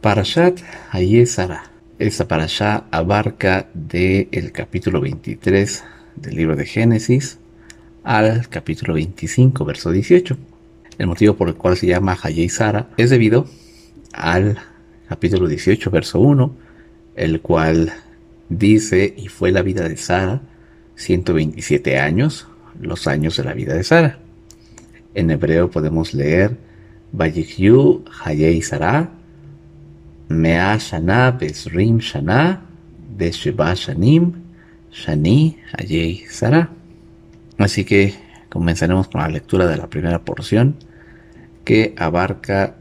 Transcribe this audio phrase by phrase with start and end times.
[0.00, 0.60] Parashat
[0.92, 1.64] Hayesara.
[1.98, 5.84] Esta parasha abarca del capítulo 23
[6.16, 7.38] del libro de Génesis
[8.02, 10.38] al capítulo 25, verso 18.
[10.96, 13.44] El motivo por el cual se llama Hayesara es debido
[14.14, 14.56] al
[15.06, 16.50] capítulo 18, verso 1,
[17.16, 17.92] el cual
[18.48, 20.40] dice, y fue la vida de Sara
[20.94, 22.48] 127 años,
[22.80, 24.18] los años de la vida de Sara.
[25.12, 26.56] En hebreo podemos leer,
[27.12, 29.19] Vayikyu Hayei Sara,
[30.30, 32.60] Mea Shana Besrim Shana,
[33.16, 34.32] Besheba Shanim,
[34.92, 36.70] Shani Hayei Sara.
[37.58, 38.14] Así que
[38.48, 40.76] comenzaremos con la lectura de la primera porción
[41.64, 42.76] que abarca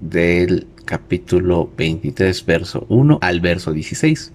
[0.00, 4.32] del capítulo 23, verso 1 al verso 16.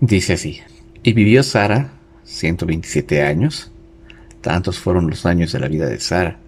[0.00, 0.60] Dice así,
[1.04, 1.92] y vivió Sara
[2.24, 3.70] 127 años,
[4.40, 6.38] tantos fueron los años de la vida de Sara,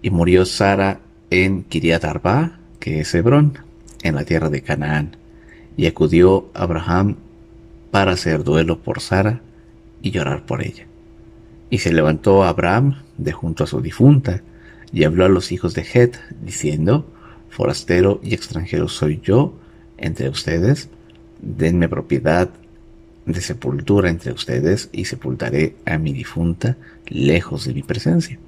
[0.00, 1.00] y murió Sara
[1.30, 3.60] en Kiriat Arba, que Hebrón,
[4.02, 5.16] en la tierra de Canaán,
[5.76, 7.14] y acudió Abraham
[7.92, 9.40] para hacer duelo por Sara
[10.02, 10.86] y llorar por ella.
[11.70, 14.42] Y se levantó Abraham de junto a su difunta,
[14.92, 17.06] y habló a los hijos de Het, diciendo,
[17.50, 19.54] Forastero y extranjero soy yo
[19.96, 20.88] entre ustedes,
[21.40, 22.50] denme propiedad
[23.26, 28.40] de sepultura entre ustedes, y sepultaré a mi difunta lejos de mi presencia.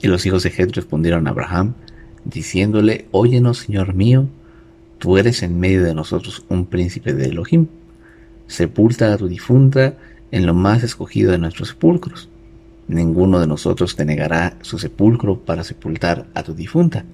[0.00, 1.74] Y los hijos de Het respondieron a Abraham,
[2.24, 4.26] diciéndole, Óyenos, Señor mío,
[4.98, 7.66] tú eres en medio de nosotros un príncipe de Elohim.
[8.46, 9.96] Sepulta a tu difunta
[10.30, 12.28] en lo más escogido de nuestros sepulcros.
[12.88, 17.04] Ninguno de nosotros te negará su sepulcro para sepultar a tu difunta.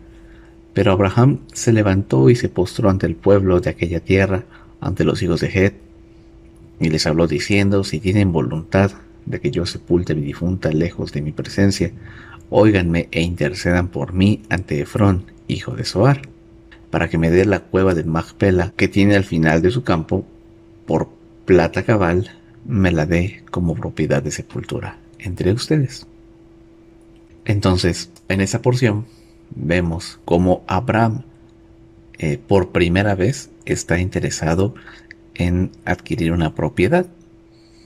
[0.72, 4.44] Pero Abraham se levantó y se postró ante el pueblo de aquella tierra,
[4.80, 5.74] ante los hijos de Het,
[6.80, 8.92] y les habló diciendo, si tienen voluntad
[9.24, 11.92] de que yo sepulte a mi difunta lejos de mi presencia,
[12.50, 16.22] óiganme e intercedan por mí ante Efrón, hijo de Soar,
[16.90, 20.24] para que me dé la cueva de Magpela que tiene al final de su campo,
[20.86, 21.08] por
[21.44, 22.30] plata cabal,
[22.64, 26.06] me la dé como propiedad de sepultura entre ustedes.
[27.44, 29.06] Entonces, en esa porción
[29.50, 31.22] vemos cómo Abraham
[32.18, 34.74] eh, por primera vez está interesado
[35.34, 37.06] en adquirir una propiedad.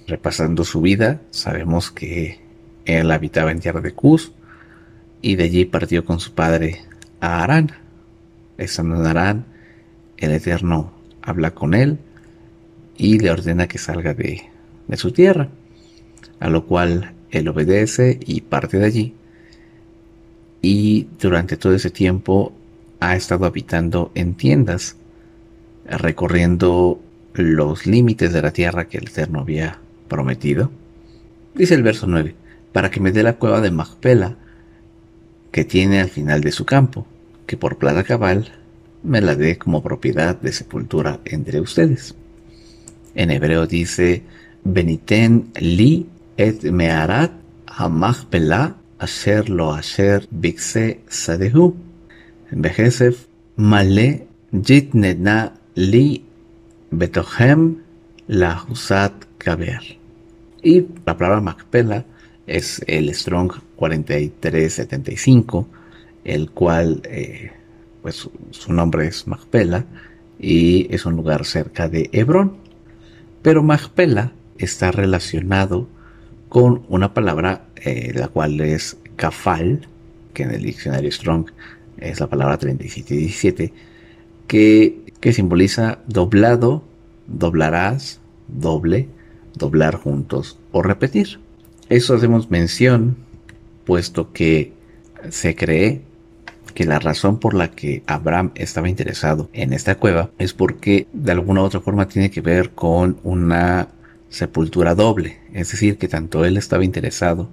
[0.07, 2.41] Repasando su vida, sabemos que
[2.85, 4.33] él habitaba en tierra de Cus,
[5.23, 6.83] y de allí partió con su padre
[7.21, 7.73] a Arán.
[8.59, 9.45] Estando en Arán,
[10.17, 10.93] el Eterno
[11.23, 11.99] habla con él
[12.97, 14.43] y le ordena que salga de,
[14.87, 15.49] de su tierra,
[16.39, 19.15] a lo cual él obedece y parte de allí.
[20.63, 22.53] Y durante todo ese tiempo
[23.01, 24.97] ha estado habitando en tiendas,
[25.87, 27.01] recorriendo
[27.35, 29.79] los límites de la tierra que el Eterno había
[30.09, 30.71] prometido.
[31.55, 32.35] Dice el verso 9,
[32.73, 34.37] para que me dé la cueva de Magpela,
[35.51, 37.07] que tiene al final de su campo,
[37.47, 38.53] que por plata cabal
[39.03, 42.15] me la dé como propiedad de sepultura entre ustedes.
[43.15, 44.23] En hebreo dice,
[44.63, 46.07] Beniten li
[46.37, 47.33] et mearat
[47.67, 51.75] hamachpela asher lo asher bikse sadehu.
[52.51, 56.23] Behesef male jitnena li
[56.91, 57.79] betohem
[58.29, 59.99] la husat kaber.
[60.63, 62.05] Y la palabra Macpela
[62.51, 65.69] es el Strong 4375,
[66.25, 67.53] el cual, eh,
[68.03, 69.85] pues su nombre es Magpela
[70.39, 72.57] y es un lugar cerca de Hebrón.
[73.43, 75.89] Pero Magpela está relacionado
[76.49, 79.87] con una palabra eh, la cual es kafal,
[80.35, 81.53] que en el diccionario Strong
[81.99, 83.73] es la palabra 3717,
[84.49, 86.83] que, que simboliza doblado,
[87.29, 89.09] doblarás, doble,
[89.55, 91.39] doblar juntos o repetir.
[91.91, 93.17] Eso hacemos mención,
[93.85, 94.73] puesto que
[95.29, 96.03] se cree
[96.73, 101.33] que la razón por la que Abraham estaba interesado en esta cueva es porque de
[101.33, 103.89] alguna u otra forma tiene que ver con una
[104.29, 107.49] sepultura doble, es decir, que tanto él estaba interesado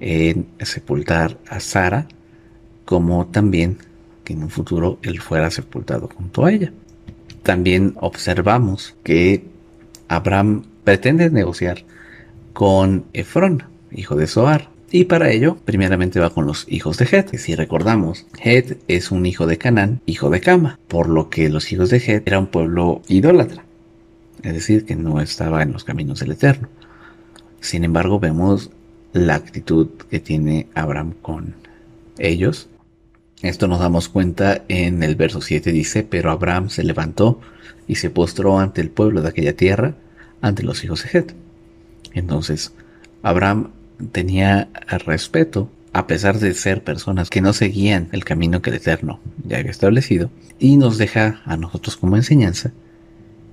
[0.00, 2.08] en sepultar a Sara
[2.86, 3.76] como también
[4.24, 6.72] que en un futuro él fuera sepultado junto a ella.
[7.42, 9.44] También observamos que
[10.08, 11.84] Abraham pretende negociar
[12.56, 14.70] con Efrón, hijo de Zoar.
[14.90, 17.36] Y para ello, primeramente va con los hijos de Het.
[17.36, 21.70] Si recordamos, Het es un hijo de Canaán, hijo de Cama, por lo que los
[21.70, 23.62] hijos de Het era un pueblo idólatra,
[24.42, 26.68] es decir, que no estaba en los caminos del Eterno.
[27.60, 28.70] Sin embargo, vemos
[29.12, 31.56] la actitud que tiene Abraham con
[32.16, 32.70] ellos.
[33.42, 37.38] Esto nos damos cuenta en el verso 7 dice, pero Abraham se levantó
[37.86, 39.94] y se postró ante el pueblo de aquella tierra,
[40.40, 41.45] ante los hijos de Het.
[42.16, 42.72] Entonces,
[43.22, 43.70] Abraham
[44.10, 44.68] tenía
[45.04, 49.58] respeto a pesar de ser personas que no seguían el camino que el Eterno ya
[49.58, 52.72] había establecido, y nos deja a nosotros como enseñanza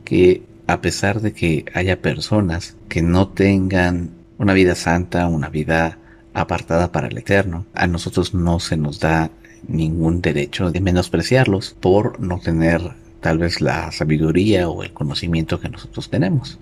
[0.04, 5.98] que a pesar de que haya personas que no tengan una vida santa, una vida
[6.34, 9.30] apartada para el Eterno, a nosotros no se nos da
[9.68, 12.82] ningún derecho de menospreciarlos por no tener
[13.20, 16.60] tal vez la sabiduría o el conocimiento que nosotros tenemos.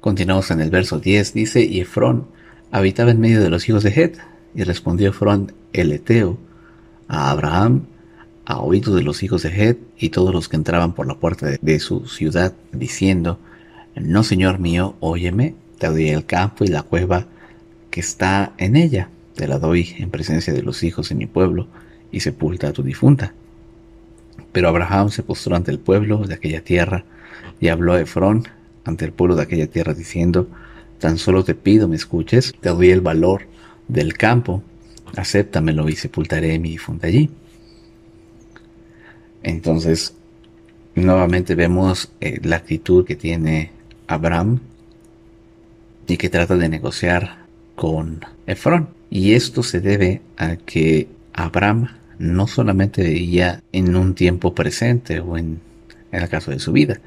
[0.00, 2.26] Continuamos en el verso 10, dice, y Efrón
[2.70, 4.16] habitaba en medio de los hijos de Het,
[4.54, 6.38] y respondió Efrón el Eteo
[7.06, 7.82] a Abraham,
[8.46, 11.48] a oídos de los hijos de Het y todos los que entraban por la puerta
[11.60, 13.38] de, su ciudad, diciendo,
[13.94, 17.26] No, Señor mío, óyeme, te doy el campo y la cueva
[17.90, 21.66] que está en ella, te la doy en presencia de los hijos de mi pueblo,
[22.10, 23.34] y sepulta a tu difunta.
[24.50, 27.04] Pero Abraham se postró ante el pueblo de aquella tierra,
[27.60, 28.48] y habló a Efrón
[28.84, 30.48] ante el pueblo de aquella tierra, diciendo,
[31.00, 33.46] Tan solo te pido me escuches, te doy el valor
[33.88, 34.62] del campo,
[35.16, 37.30] acéptamelo y sepultaré mi difunta allí.
[39.42, 40.14] Entonces,
[40.94, 43.70] nuevamente vemos eh, la actitud que tiene
[44.06, 44.60] Abraham
[46.06, 48.90] y que trata de negociar con Efrón.
[49.08, 51.88] Y esto se debe a que Abraham
[52.18, 55.60] no solamente veía en un tiempo presente o en,
[56.12, 57.00] en el caso de su vida,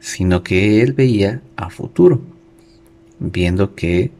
[0.00, 2.20] sino que él veía a futuro,
[3.18, 4.10] viendo que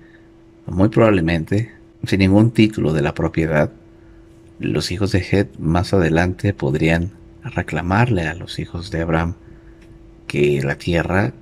[0.67, 1.73] muy probablemente,
[2.05, 3.71] sin ningún título de la propiedad,
[4.59, 9.35] los hijos de Het más adelante podrían reclamarle a los hijos de Abraham
[10.27, 11.33] que la tierra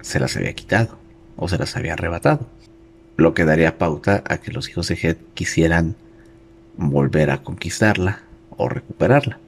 [0.00, 0.98] se las había quitado
[1.36, 2.48] o se las había arrebatado,
[3.16, 5.96] lo que daría pauta a que los hijos de Het quisieran
[6.76, 8.22] volver a conquistarla
[8.56, 9.38] o recuperarla.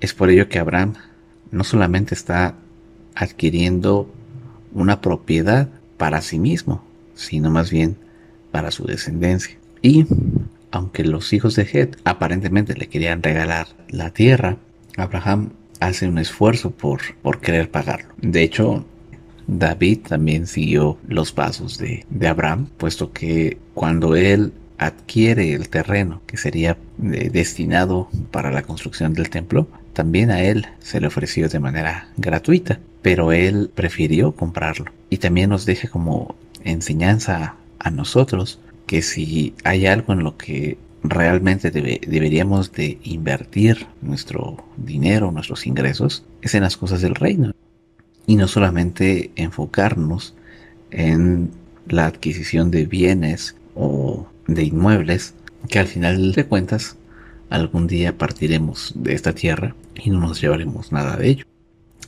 [0.00, 0.94] Es por ello que Abraham
[1.50, 2.54] no solamente está
[3.14, 4.08] adquiriendo
[4.72, 6.82] una propiedad para sí mismo,
[7.14, 7.96] sino más bien
[8.50, 9.56] para su descendencia.
[9.82, 10.06] Y
[10.70, 14.56] aunque los hijos de Het aparentemente le querían regalar la tierra,
[14.96, 18.14] Abraham hace un esfuerzo por, por querer pagarlo.
[18.20, 18.84] De hecho,
[19.46, 26.22] David también siguió los pasos de, de Abraham, puesto que cuando él adquiere el terreno
[26.26, 31.48] que sería eh, destinado para la construcción del templo, también a él se le ofreció
[31.48, 34.92] de manera gratuita, pero él prefirió comprarlo.
[35.08, 40.78] Y también nos deja como enseñanza a nosotros que si hay algo en lo que
[41.02, 47.52] realmente deberíamos de invertir nuestro dinero, nuestros ingresos, es en las cosas del reino.
[48.26, 50.34] Y no solamente enfocarnos
[50.90, 51.50] en
[51.88, 55.34] la adquisición de bienes o de inmuebles,
[55.68, 56.96] que al final de cuentas
[57.48, 61.49] algún día partiremos de esta tierra y no nos llevaremos nada de ello.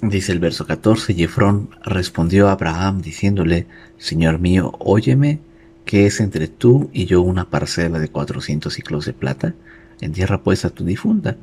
[0.03, 3.69] Dice el verso 14, Jefrón respondió a Abraham diciéndole,
[3.99, 5.39] Señor mío, óyeme
[5.85, 9.55] que es entre tú y yo una parcela de cuatrocientos ciclos de plata,
[10.01, 11.37] entierra pues a tu difunta.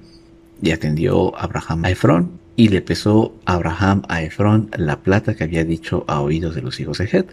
[0.61, 5.63] Y atendió Abraham a Efrón, y le pesó Abraham a Efrón la plata que había
[5.63, 7.27] dicho a oídos de los hijos de Het,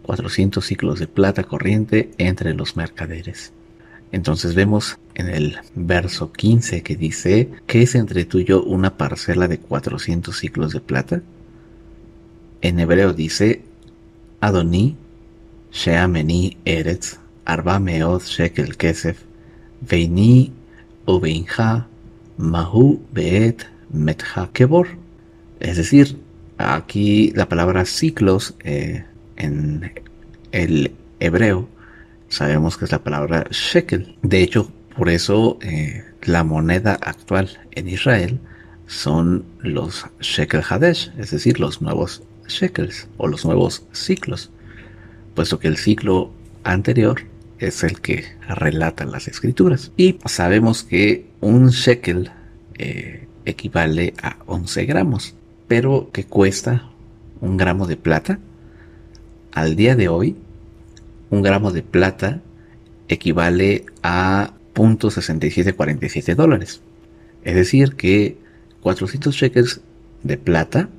[0.00, 3.52] cuatrocientos ciclos de plata corriente entre los mercaderes.
[4.12, 8.26] Entonces vemos en el verso 15 que dice, ¿qué es entre
[8.64, 11.22] una parcela de cuatrocientos ciclos de plata?
[12.60, 13.62] En hebreo dice,
[14.40, 14.96] Adoní
[15.72, 19.18] Sheameni Eretz, Arba Meod Shekel Kesef,
[19.80, 20.52] Veini
[21.06, 21.86] Ubeinja,
[22.36, 24.88] Mahu Beet Metha Kebor.
[25.60, 26.18] Es decir,
[26.58, 29.04] aquí la palabra ciclos eh,
[29.36, 29.92] en
[30.52, 31.68] el hebreo
[32.30, 34.16] sabemos que es la palabra shekel.
[34.22, 38.40] De hecho, por eso eh, la moneda actual en Israel
[38.86, 44.50] son los shekel hadesh, es decir, los nuevos shekels o los nuevos ciclos
[45.34, 46.32] puesto que el ciclo
[46.64, 47.22] anterior
[47.58, 49.92] es el que relata las escrituras.
[49.96, 52.30] Y sabemos que un shekel
[52.78, 55.34] eh, equivale a 11 gramos,
[55.68, 56.90] pero que cuesta
[57.40, 58.38] un gramo de plata.
[59.52, 60.36] Al día de hoy,
[61.30, 62.40] un gramo de plata
[63.08, 66.82] equivale a .6747 dólares.
[67.44, 68.36] Es decir, que
[68.82, 69.80] 400 shekels
[70.22, 70.90] de plata,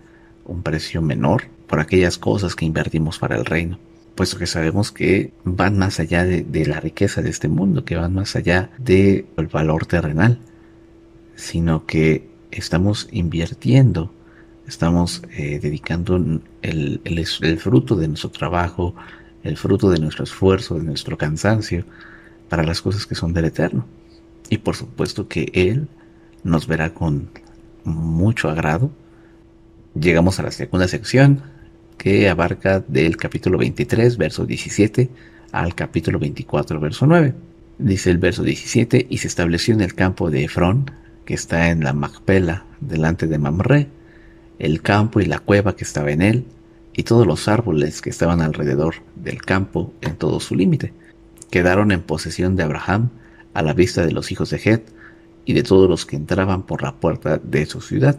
[0.45, 3.78] un precio menor por aquellas cosas que invertimos para el reino,
[4.14, 8.14] puesto que sabemos que van más allá de, la riqueza de este mundo, que van
[8.14, 10.38] más allá del valor terrenal,
[11.35, 14.14] sino que estamos invirtiendo,
[14.66, 18.95] estamos eh, dedicando el fruto de nuestro trabajo,
[19.47, 21.85] el fruto de nuestro esfuerzo, de nuestro cansancio,
[22.49, 23.87] para las cosas que son del eterno.
[24.49, 25.88] Y por supuesto que Él
[26.45, 27.31] nos verá con
[27.85, 28.91] mucho agrado.
[29.99, 31.43] Llegamos a la segunda sección
[31.97, 35.09] que abarca del capítulo 23, verso 17
[35.53, 37.35] al capítulo 24, verso 9.
[37.79, 40.91] Dice el verso 17, y se estableció en el campo de Efrón,
[41.25, 43.88] que está en la Macpela, delante de Mamre,
[44.59, 46.45] el campo y la cueva que estaba en él,
[46.97, 50.95] y todos los árboles que estaban alrededor del campo en todo su límite,
[51.50, 53.11] quedaron en posesión de Abraham
[53.53, 54.88] a la vista de los hijos de Het
[55.45, 58.19] y de todos los que entraban por la puerta de su ciudad.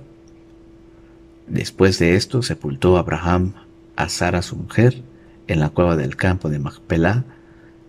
[1.47, 3.53] Después de esto sepultó Abraham
[3.95, 5.01] a Sara su mujer
[5.47, 7.25] en la cueva del campo de Macpelá,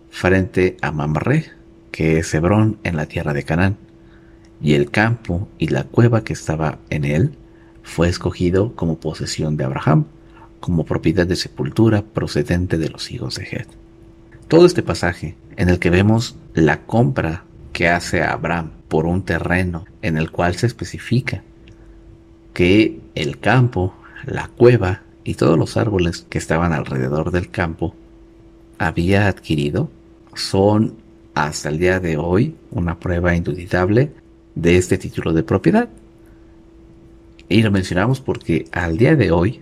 [0.09, 1.51] frente a Mamre,
[1.91, 3.77] que es Hebrón en la tierra de Canaán,
[4.59, 7.37] y el campo y la cueva que estaba en él
[7.83, 10.05] fue escogido como posesión de Abraham,
[10.59, 13.67] como propiedad de sepultura procedente de los hijos de Het.
[14.47, 19.85] Todo este pasaje en el que vemos la compra que hace Abraham por un terreno
[20.01, 21.43] en el cual se especifica
[22.53, 23.93] que el campo,
[24.25, 27.95] la cueva y todos los árboles que estaban alrededor del campo
[28.77, 29.89] había adquirido
[30.33, 30.95] son
[31.35, 34.11] hasta el día de hoy una prueba indudable
[34.55, 35.89] de este título de propiedad.
[37.47, 39.61] Y lo mencionamos porque al día de hoy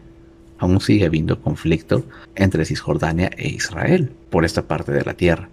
[0.57, 5.49] aún sigue habiendo conflicto entre Cisjordania e Israel por esta parte de la tierra.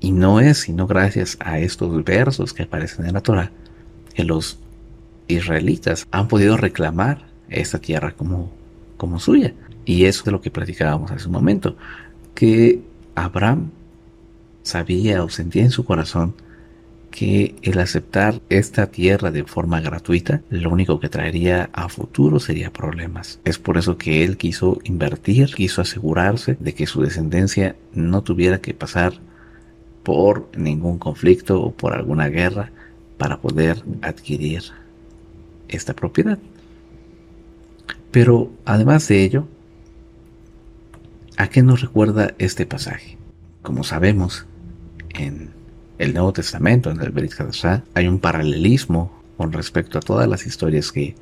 [0.00, 3.50] Y no es sino gracias a estos versos que aparecen en la Torah
[4.14, 4.58] que los
[5.28, 8.50] israelitas han podido reclamar esta tierra como,
[8.96, 9.54] como suya.
[9.84, 11.76] Y eso es lo que platicábamos hace un momento,
[12.34, 12.80] que
[13.14, 13.70] Abraham
[14.62, 16.34] sabía o sentía en su corazón
[17.10, 22.72] que el aceptar esta tierra de forma gratuita lo único que traería a futuro sería
[22.72, 23.40] problemas.
[23.44, 28.60] Es por eso que él quiso invertir, quiso asegurarse de que su descendencia no tuviera
[28.60, 29.14] que pasar
[30.02, 32.70] por ningún conflicto o por alguna guerra
[33.16, 34.62] para poder adquirir
[35.68, 36.38] esta propiedad.
[38.10, 39.48] Pero además de ello,
[41.36, 43.18] ¿a qué nos recuerda este pasaje?
[43.62, 44.46] Como sabemos,
[45.10, 45.57] en
[45.98, 47.34] el Nuevo Testamento, en el Berit
[47.94, 51.14] hay un paralelismo con respecto a todas las historias que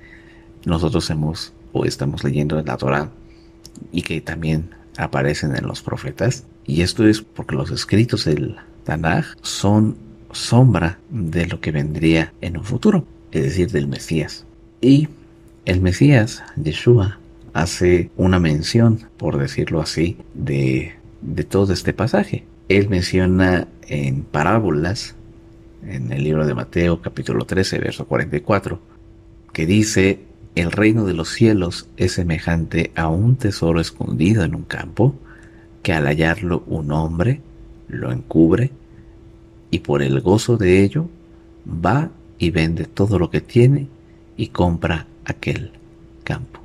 [0.65, 3.11] nosotros hemos o estamos leyendo en la Torah
[3.93, 6.45] y que también aparecen en los profetas.
[6.67, 9.97] Y esto es porque los escritos del Tanaj son
[10.33, 14.45] sombra de lo que vendría en un futuro, es decir, del Mesías.
[14.81, 15.09] Y
[15.65, 17.19] el Mesías, Yeshua,
[17.53, 22.45] hace una mención, por decirlo así, de, de todo este pasaje.
[22.69, 25.15] Él menciona en parábolas,
[25.87, 28.81] en el libro de Mateo capítulo 13, verso 44,
[29.53, 30.21] que dice,
[30.57, 35.15] el reino de los cielos es semejante a un tesoro escondido en un campo,
[35.83, 37.41] que al hallarlo un hombre
[37.89, 38.73] lo encubre,
[39.71, 41.09] y por el gozo de ello
[41.69, 43.87] va y vende todo lo que tiene
[44.37, 45.71] y compra aquel
[46.25, 46.61] campo.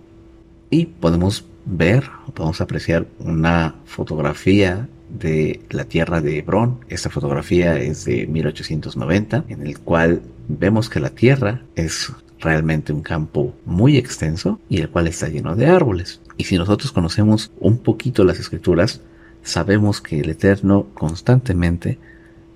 [0.71, 4.87] Y podemos ver, podemos apreciar una fotografía
[5.17, 6.79] de la tierra de Hebrón.
[6.89, 13.01] Esta fotografía es de 1890, en el cual vemos que la tierra es realmente un
[13.01, 16.21] campo muy extenso y el cual está lleno de árboles.
[16.37, 19.01] Y si nosotros conocemos un poquito las escrituras,
[19.43, 21.99] sabemos que el Eterno constantemente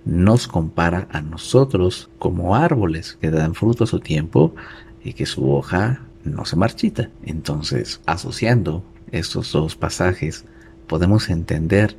[0.06, 4.56] nos compara a nosotros como árboles que dan fruto a su tiempo
[5.04, 7.10] y que su hoja no se marchita.
[7.24, 10.46] Entonces, asociando estos dos pasajes,
[10.88, 11.96] podemos entender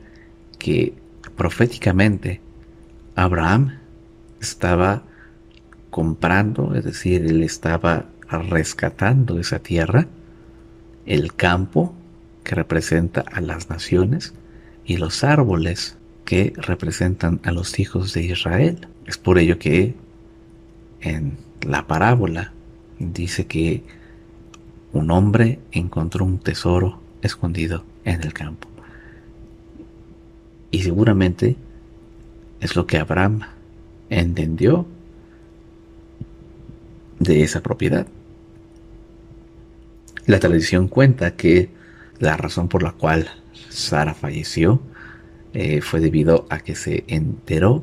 [0.67, 0.95] que
[1.37, 2.41] proféticamente
[3.15, 3.79] Abraham
[4.41, 5.05] estaba
[5.91, 10.09] comprando, es decir, él estaba rescatando esa tierra,
[11.07, 11.95] el campo
[12.43, 14.35] que representa a las naciones
[14.85, 18.89] y los árboles que representan a los hijos de Israel.
[19.07, 19.95] Es por ello que
[21.01, 22.53] en la parábola
[22.99, 23.85] dice que
[24.93, 28.76] un hombre encontró un tesoro escondido en el campo.
[30.77, 31.57] Y seguramente
[32.61, 33.41] es lo que Abraham
[34.11, 34.85] entendió
[37.19, 38.07] de esa propiedad.
[40.27, 41.71] La tradición cuenta que
[42.19, 43.27] la razón por la cual
[43.71, 44.83] Sara falleció
[45.55, 47.83] eh, fue debido a que se enteró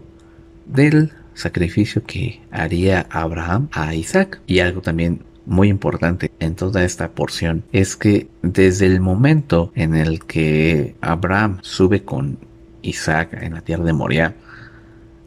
[0.67, 4.39] del sacrificio que haría Abraham a Isaac.
[4.45, 9.95] Y algo también muy importante en toda esta porción es que desde el momento en
[9.95, 12.52] el que Abraham sube con
[12.83, 14.35] Isaac en la tierra de Moria,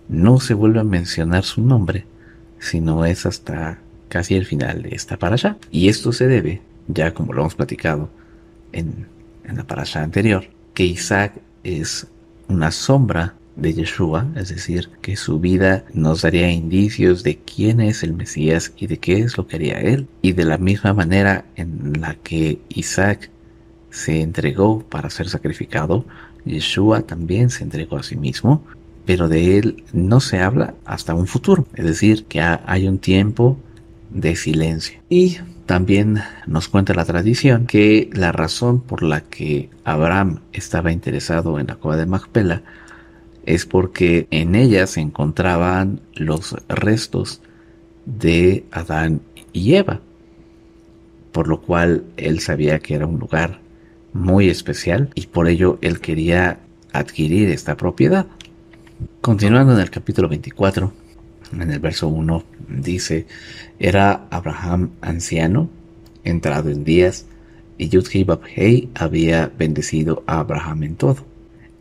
[0.08, 2.06] no se vuelve a mencionar su nombre,
[2.58, 5.56] sino es hasta casi el final de esta parasha.
[5.70, 8.08] Y esto se debe, ya como lo hemos platicado
[8.72, 9.06] en,
[9.44, 10.44] la parasha anterior,
[10.74, 12.06] que Isaac es
[12.48, 18.02] una sombra de Yeshua, es decir, que su vida nos daría indicios de quién es
[18.02, 20.08] el Mesías y de qué es lo que haría él.
[20.20, 23.30] Y de la misma manera en la que Isaac
[23.90, 26.04] se entregó para ser sacrificado,
[26.46, 28.62] Yeshua también se entregó a sí mismo,
[29.04, 33.58] pero de él no se habla hasta un futuro, es decir, que hay un tiempo
[34.10, 34.98] de silencio.
[35.08, 41.58] Y también nos cuenta la tradición que la razón por la que Abraham estaba interesado
[41.58, 42.62] en la cueva de Macpela
[43.44, 47.40] es porque en ella se encontraban los restos
[48.04, 49.20] de Adán
[49.52, 50.00] y Eva,
[51.32, 53.60] por lo cual él sabía que era un lugar
[54.16, 56.58] muy especial y por ello él quería
[56.92, 58.26] adquirir esta propiedad.
[59.20, 60.92] Continuando en el capítulo 24,
[61.52, 63.26] en el verso 1 dice,
[63.78, 65.68] era Abraham anciano,
[66.24, 67.26] entrado en días,
[67.78, 71.26] y Yudhei Babhei había bendecido a Abraham en todo.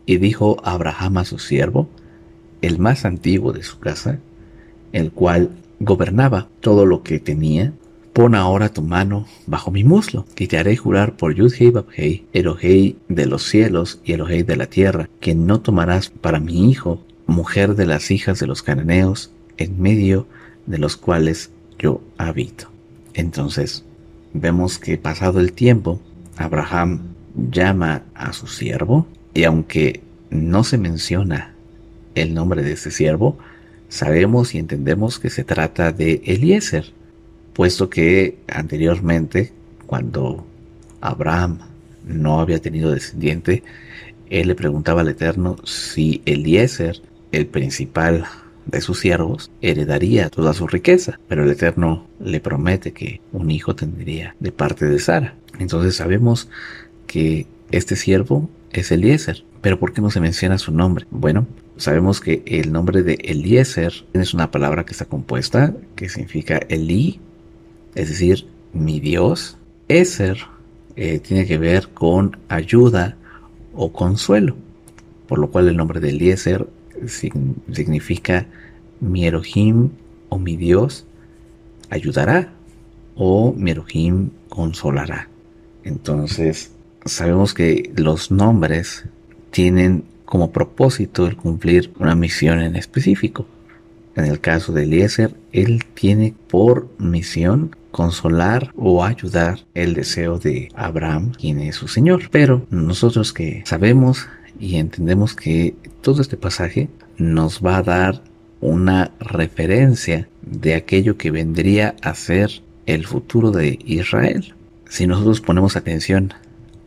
[0.04, 1.88] Y dijo Abraham a su siervo,
[2.60, 4.18] el más antiguo de su casa,
[4.92, 7.72] el cual gobernaba todo lo que tenía,
[8.16, 12.96] pon ahora tu mano bajo mi muslo, que te haré jurar por Yudhei Babhei, Elohei
[13.10, 17.74] de los cielos y Elohei de la tierra, que no tomarás para mi hijo mujer
[17.74, 20.26] de las hijas de los cananeos, en medio
[20.64, 22.70] de los cuales yo habito.
[23.12, 23.84] Entonces,
[24.32, 26.00] vemos que pasado el tiempo,
[26.38, 27.02] Abraham
[27.50, 30.00] llama a su siervo y aunque
[30.30, 31.54] no se menciona
[32.14, 33.36] el nombre de ese siervo,
[33.90, 36.95] sabemos y entendemos que se trata de Eliezer,
[37.56, 39.50] puesto que anteriormente,
[39.86, 40.46] cuando
[41.00, 41.60] Abraham
[42.06, 43.62] no había tenido descendiente,
[44.28, 47.00] él le preguntaba al Eterno si Eliezer,
[47.32, 48.26] el principal
[48.66, 53.74] de sus siervos, heredaría toda su riqueza, pero el Eterno le promete que un hijo
[53.74, 55.34] tendría de parte de Sara.
[55.58, 56.50] Entonces sabemos
[57.06, 59.44] que este siervo es Eliezer.
[59.62, 61.06] Pero ¿por qué no se menciona su nombre?
[61.10, 61.46] Bueno,
[61.78, 67.18] sabemos que el nombre de Eliezer es una palabra que está compuesta, que significa Eli,
[67.96, 69.56] es decir, mi Dios.
[69.88, 70.38] Eser
[70.94, 73.16] eh, tiene que ver con ayuda
[73.74, 74.56] o consuelo,
[75.26, 76.68] por lo cual el nombre de Eliezer
[77.06, 78.46] significa
[79.00, 79.90] mi Elohim
[80.28, 81.04] o mi Dios
[81.90, 82.52] ayudará
[83.14, 85.28] o mi Elohim consolará.
[85.84, 86.72] Entonces,
[87.04, 89.04] sabemos que los nombres
[89.50, 93.46] tienen como propósito el cumplir una misión en específico.
[94.16, 100.68] En el caso de Eliezer, él tiene por misión consolar o ayudar el deseo de
[100.74, 102.28] Abraham, quien es su Señor.
[102.30, 104.28] Pero nosotros que sabemos
[104.60, 108.22] y entendemos que todo este pasaje nos va a dar
[108.60, 114.54] una referencia de aquello que vendría a ser el futuro de Israel.
[114.90, 116.34] Si nosotros ponemos atención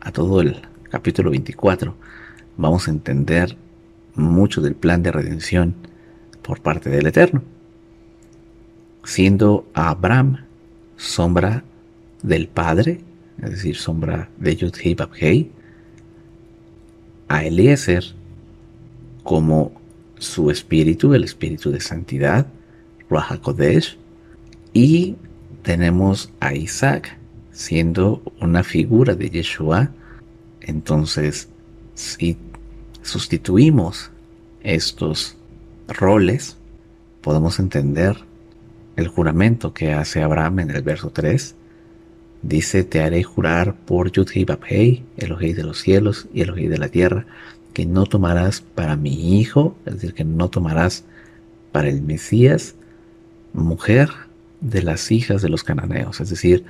[0.00, 1.92] a todo el capítulo 24,
[2.56, 3.56] vamos a entender
[4.14, 5.74] mucho del plan de redención
[6.40, 7.42] por parte del Eterno,
[9.02, 10.49] siendo Abraham
[11.00, 11.64] sombra
[12.22, 13.00] del Padre,
[13.42, 15.50] es decir, sombra de Yud-Hei Bab-Hei,
[17.28, 18.04] a Eliezer
[19.22, 19.72] como
[20.18, 22.46] su espíritu, el espíritu de santidad,
[23.08, 23.96] Ruach Kodesh,
[24.74, 25.16] y
[25.62, 27.16] tenemos a Isaac
[27.50, 29.90] siendo una figura de Yeshua,
[30.60, 31.48] entonces
[31.94, 32.36] si
[33.02, 34.10] sustituimos
[34.62, 35.36] estos
[35.88, 36.56] roles,
[37.22, 38.29] podemos entender
[39.00, 41.54] el juramento que hace Abraham en el verso 3.
[42.42, 46.88] Dice, te haré jurar por Yudhei Babhei, Elohei de los cielos y Elohei de la
[46.88, 47.26] tierra,
[47.74, 51.04] que no tomarás para mi hijo, es decir, que no tomarás
[51.72, 52.74] para el Mesías,
[53.52, 54.10] mujer
[54.60, 56.64] de las hijas de los cananeos, es decir,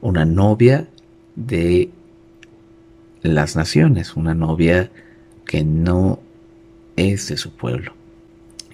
[0.00, 0.88] una novia
[1.36, 1.90] de
[3.22, 4.90] las naciones, una novia
[5.46, 6.20] que no
[6.96, 7.92] es de su pueblo,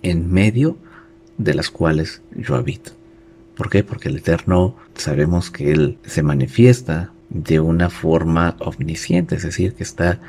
[0.03, 0.77] en medio
[1.41, 2.93] de las cuales yo habito.
[3.57, 3.83] ¿Por qué?
[3.83, 9.83] Porque el Eterno sabemos que Él se manifiesta de una forma omnisciente, es decir, que
[9.83, 10.21] está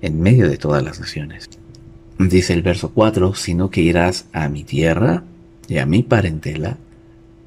[0.00, 1.48] en medio de todas las naciones.
[2.18, 5.24] Dice el verso 4, sino que irás a mi tierra
[5.66, 6.78] y a mi parentela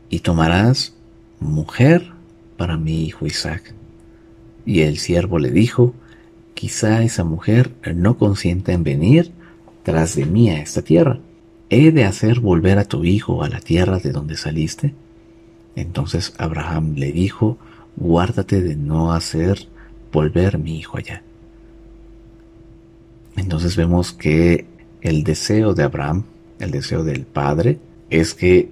[0.10, 0.94] y tomarás
[1.40, 2.12] mujer
[2.58, 3.74] para mi hijo Isaac.
[4.66, 5.94] Y el siervo le dijo,
[6.54, 9.32] quizá esa mujer no consienta en venir
[9.84, 11.20] tras de mí a esta tierra.
[11.70, 14.94] ¿He de hacer volver a tu hijo a la tierra de donde saliste?
[15.76, 17.58] Entonces Abraham le dijo,
[17.98, 19.68] guárdate de no hacer
[20.12, 21.24] volver mi hijo allá.
[23.36, 24.66] Entonces vemos que
[25.02, 26.24] el deseo de Abraham,
[26.60, 28.72] el deseo del padre, es que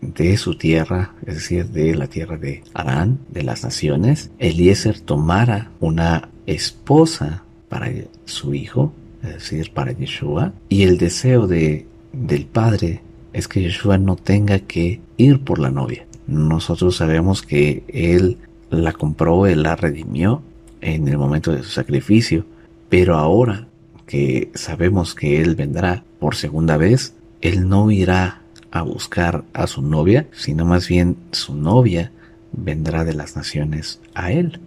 [0.00, 5.70] de su tierra, es decir, de la tierra de Arán, de las naciones, Eliezer tomara
[5.80, 7.90] una esposa para
[8.24, 11.86] su hijo, es decir, para Yeshua, y el deseo de,
[12.16, 13.02] del padre
[13.32, 16.06] es que Yeshua no tenga que ir por la novia.
[16.26, 18.38] Nosotros sabemos que él
[18.70, 20.42] la compró, él la redimió
[20.80, 22.44] en el momento de su sacrificio,
[22.88, 23.68] pero ahora
[24.06, 29.82] que sabemos que él vendrá por segunda vez, él no irá a buscar a su
[29.82, 32.12] novia, sino más bien su novia
[32.52, 34.60] vendrá de las naciones a él.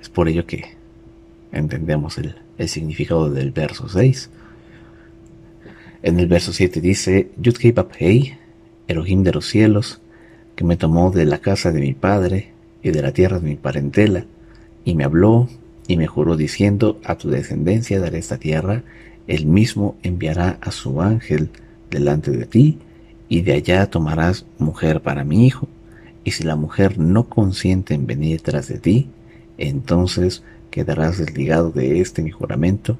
[0.00, 0.76] Es por ello que
[1.52, 2.34] entendemos el,
[2.68, 4.30] significado del verso 6.
[6.00, 8.38] En el verso 7 dice, Yudkei Hei,
[8.86, 10.00] Elohim de los cielos,
[10.54, 12.52] que me tomó de la casa de mi padre
[12.84, 14.24] y de la tierra de mi parentela,
[14.84, 15.48] y me habló
[15.88, 18.84] y me juró diciendo, a tu descendencia daré esta tierra,
[19.26, 21.50] él mismo enviará a su ángel
[21.90, 22.78] delante de ti,
[23.28, 25.66] y de allá tomarás mujer para mi hijo,
[26.22, 29.08] y si la mujer no consiente en venir tras de ti,
[29.56, 32.98] entonces quedarás desligado de este mi juramento,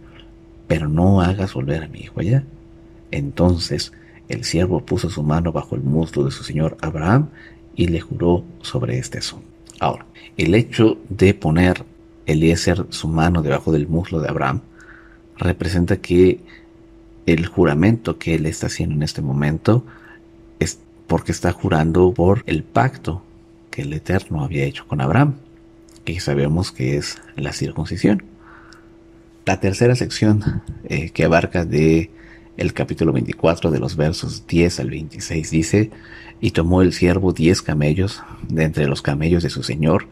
[0.67, 2.43] pero no hagas volver a mi hijo allá.
[3.11, 3.93] Entonces
[4.29, 7.29] el siervo puso su mano bajo el muslo de su señor Abraham
[7.75, 9.47] y le juró sobre este asunto.
[9.81, 11.85] Ahora, el hecho de poner
[12.27, 14.61] Eliezer su mano debajo del muslo de Abraham
[15.39, 16.41] representa que
[17.27, 19.85] el juramento que él está haciendo en este momento
[20.59, 23.23] es porque está jurando por el pacto
[23.71, 25.35] que el Eterno había hecho con Abraham,
[26.05, 28.25] que sabemos que es la circuncisión.
[29.47, 32.11] La tercera sección eh, que abarca de
[32.59, 35.91] el capítulo 24 de los versos 10 al 26 dice,
[36.41, 40.09] y tomó el siervo diez camellos de entre los camellos de su señor,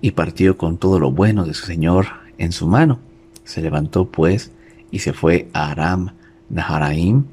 [0.00, 2.06] y partió con todo lo bueno de su señor
[2.38, 2.98] en su mano.
[3.44, 4.50] Se levantó pues
[4.90, 6.12] y se fue a Aram
[6.48, 7.24] Naharaim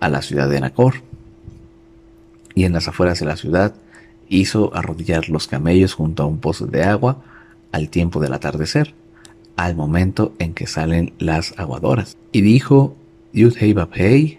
[0.00, 1.02] a la ciudad de Nacor.
[2.54, 3.74] Y en las afueras de la ciudad
[4.28, 7.22] hizo arrodillar los camellos junto a un pozo de agua
[7.72, 8.94] al tiempo del atardecer,
[9.56, 12.16] al momento en que salen las aguadoras.
[12.32, 12.96] Y dijo
[13.32, 14.38] Yudhei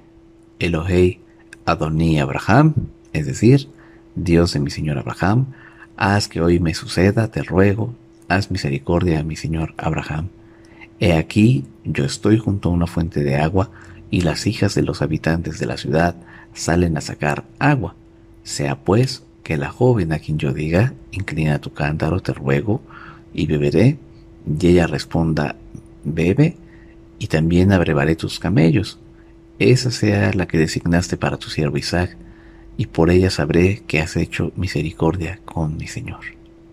[0.60, 1.20] Elohei
[1.66, 2.74] Adoní Abraham,
[3.14, 3.68] es decir,
[4.16, 5.54] Dios de mi Señor Abraham,
[5.96, 7.94] haz que hoy me suceda, te ruego,
[8.28, 10.30] haz misericordia a mi Señor Abraham.
[11.00, 13.70] He aquí, yo estoy junto a una fuente de agua,
[14.10, 16.16] y las hijas de los habitantes de la ciudad
[16.54, 17.96] salen a sacar agua.
[18.44, 22.82] Sea pues que la joven a quien yo diga, inclina tu cántaro, te ruego,
[23.36, 24.00] y beberé,
[24.48, 25.56] y ella responda,
[26.04, 26.58] bebe,
[27.20, 29.00] y también abrevaré tus camellos.
[29.60, 32.18] Esa sea la que designaste para tu siervo Isaac,
[32.78, 36.22] y por ella sabré que has hecho misericordia con mi Señor.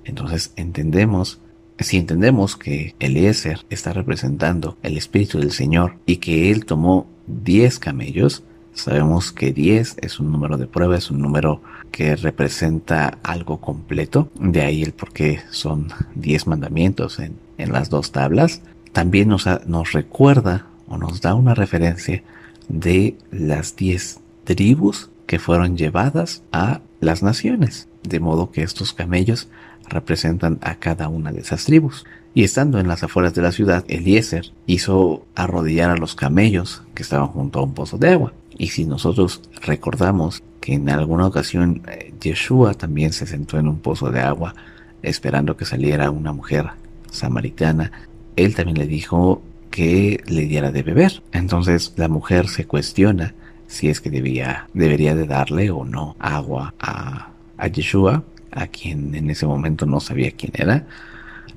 [0.04, 1.40] Entonces entendemos
[1.78, 7.78] si entendemos que Eliezer está representando el Espíritu del Señor y que él tomó 10
[7.78, 13.60] camellos, sabemos que 10 es un número de prueba, es un número que representa algo
[13.60, 18.62] completo, de ahí el por qué son 10 mandamientos en, las dos tablas.
[18.96, 22.22] También nos, recuerda o nos da una referencia
[22.70, 29.50] de las 10 tribus que fueron llevadas a las naciones, de modo que estos camellos
[29.86, 32.06] representan a cada una de esas tribus.
[32.32, 37.02] Y estando en las afueras de la ciudad, Eliezer hizo arrodillar a los camellos que
[37.02, 38.32] estaban junto a un pozo de agua.
[38.56, 43.78] Y si nosotros recordamos que en alguna ocasión eh, Yeshua también se sentó en un
[43.78, 44.54] pozo de agua
[45.02, 46.70] esperando que saliera una mujer
[47.10, 47.92] samaritana,
[48.36, 51.22] él también le dijo que le diera de beber.
[51.32, 53.34] Entonces la mujer se cuestiona
[53.66, 58.22] si es que debía, debería de darle o no agua a, a Yeshua
[58.56, 60.86] a quien en ese momento no sabía quién era,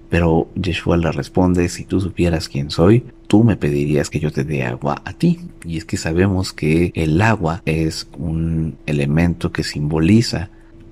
[0.09, 4.43] Pero Yeshua le responde, si tú supieras quién soy, tú me pedirías que yo te
[4.43, 5.39] dé agua a ti.
[5.63, 10.49] Y es que sabemos que el agua es un elemento que simboliza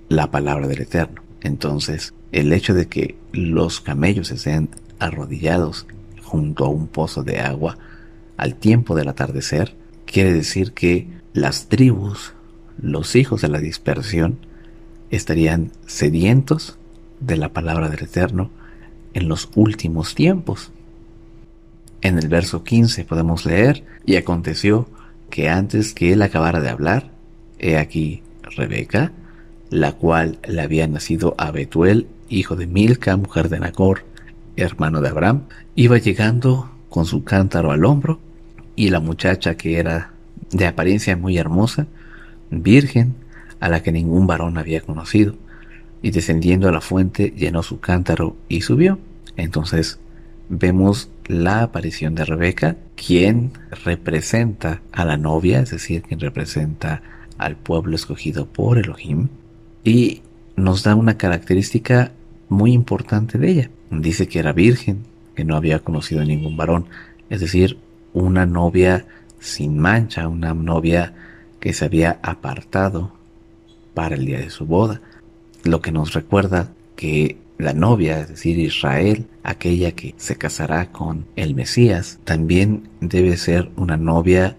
[0.07, 1.23] la palabra del Eterno.
[1.41, 5.87] Entonces, el hecho de que los camellos estén arrodillados
[6.23, 7.77] junto a un pozo de agua
[8.37, 12.33] al tiempo del atardecer, quiere decir que las tribus,
[12.81, 14.37] los hijos de la dispersión,
[15.09, 16.77] estarían sedientos
[17.19, 18.51] de la palabra del Eterno
[19.13, 20.71] en los últimos tiempos.
[22.01, 24.87] En el verso 15 podemos leer, y aconteció
[25.29, 27.09] que antes que él acabara de hablar,
[27.59, 29.11] he aquí Rebeca,
[29.69, 34.03] la cual le había nacido a Betuel, hijo de Milca, mujer de Nacor,
[34.57, 35.43] hermano de Abraham,
[35.75, 38.19] iba llegando con su cántaro al hombro,
[38.75, 40.11] y la muchacha que era
[40.51, 41.87] de apariencia muy hermosa,
[42.51, 43.15] virgen,
[43.59, 45.35] a la que ningún varón había conocido,
[46.01, 48.99] y descendiendo a la fuente llenó su cántaro y subió.
[49.35, 49.99] Entonces
[50.49, 53.51] vemos la aparición de Rebeca, quien
[53.83, 57.01] representa a la novia, es decir, quien representa
[57.37, 59.27] al pueblo escogido por Elohim,
[59.83, 60.21] y
[60.55, 62.11] nos da una característica
[62.49, 63.69] muy importante de ella.
[63.91, 65.03] Dice que era virgen,
[65.35, 66.85] que no había conocido ningún varón,
[67.29, 67.77] es decir,
[68.13, 69.05] una novia
[69.39, 71.13] sin mancha, una novia
[71.59, 73.11] que se había apartado
[73.93, 75.01] para el día de su boda,
[75.63, 81.25] lo que nos recuerda que la novia, es decir, Israel, aquella que se casará con
[81.35, 84.55] el Mesías, también debe ser una novia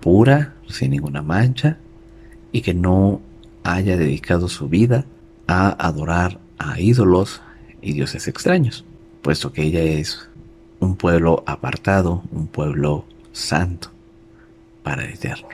[0.00, 1.78] pura, sin ninguna mancha,
[2.52, 3.20] y que no
[3.62, 5.04] haya dedicado su vida
[5.46, 7.42] a adorar a ídolos
[7.80, 8.84] y dioses extraños,
[9.22, 10.28] puesto que ella es
[10.80, 13.90] un pueblo apartado, un pueblo santo
[14.82, 15.48] para el Eterno.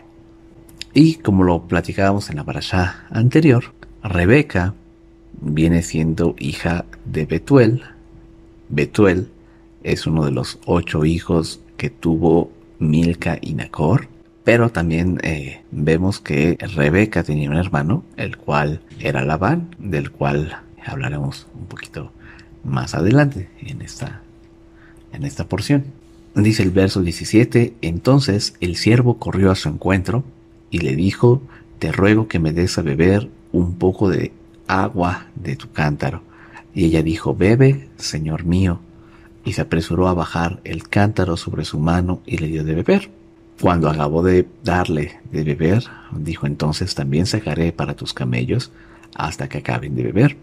[0.94, 3.64] Y como lo platicábamos en la parasha anterior,
[4.02, 4.74] Rebeca
[5.40, 7.82] viene siendo hija de Betuel.
[8.68, 9.28] Betuel
[9.82, 14.08] es uno de los ocho hijos que tuvo Milca y Nacor.
[14.44, 20.58] Pero también eh, vemos que Rebeca tenía un hermano, el cual era Labán, del cual
[20.86, 22.12] hablaremos un poquito
[22.64, 24.22] más adelante en esta,
[25.12, 25.84] en esta porción.
[26.34, 30.24] Dice el verso 17, entonces el siervo corrió a su encuentro
[30.70, 31.42] y le dijo,
[31.78, 34.32] te ruego que me des a beber un poco de
[34.66, 36.22] agua de tu cántaro.
[36.74, 38.80] Y ella dijo, bebe, señor mío.
[39.44, 43.10] Y se apresuró a bajar el cántaro sobre su mano y le dio de beber.
[43.60, 48.72] Cuando acabó de darle de beber, dijo entonces, también sacaré para tus camellos
[49.14, 50.36] hasta que acaben de beber.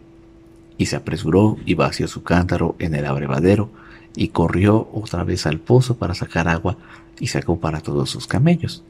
[0.80, 3.70] Y se apresuró y vació su cántaro en el abrevadero
[4.16, 6.78] y corrió otra vez al pozo para sacar agua
[7.20, 8.84] y sacó para todos sus camellos.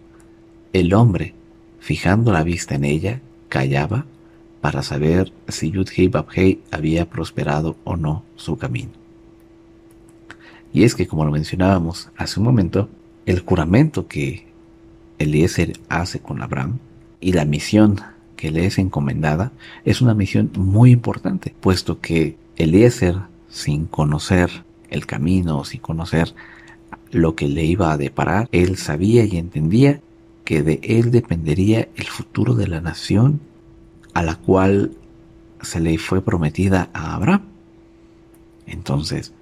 [0.71, 1.33] El hombre,
[1.79, 4.05] fijando la vista en ella, callaba
[4.61, 8.91] para saber si Yudhei Babhei había prosperado o no su camino.
[10.73, 12.89] Y es que, como lo mencionábamos hace un momento,
[13.25, 14.47] el juramento que
[15.17, 16.79] Eliezer hace con Abraham
[17.19, 17.99] y la misión
[18.39, 19.51] que le es encomendada
[19.83, 23.17] es una misión muy importante, puesto que Eliezer,
[23.49, 26.33] sin conocer el camino, sin conocer
[27.11, 29.99] lo que le iba a deparar, él sabía y entendía
[30.45, 33.41] que de él dependería el futuro de la nación
[34.13, 34.93] a la cual
[35.61, 37.41] se le fue prometida a Abraham.
[38.67, 39.33] Entonces,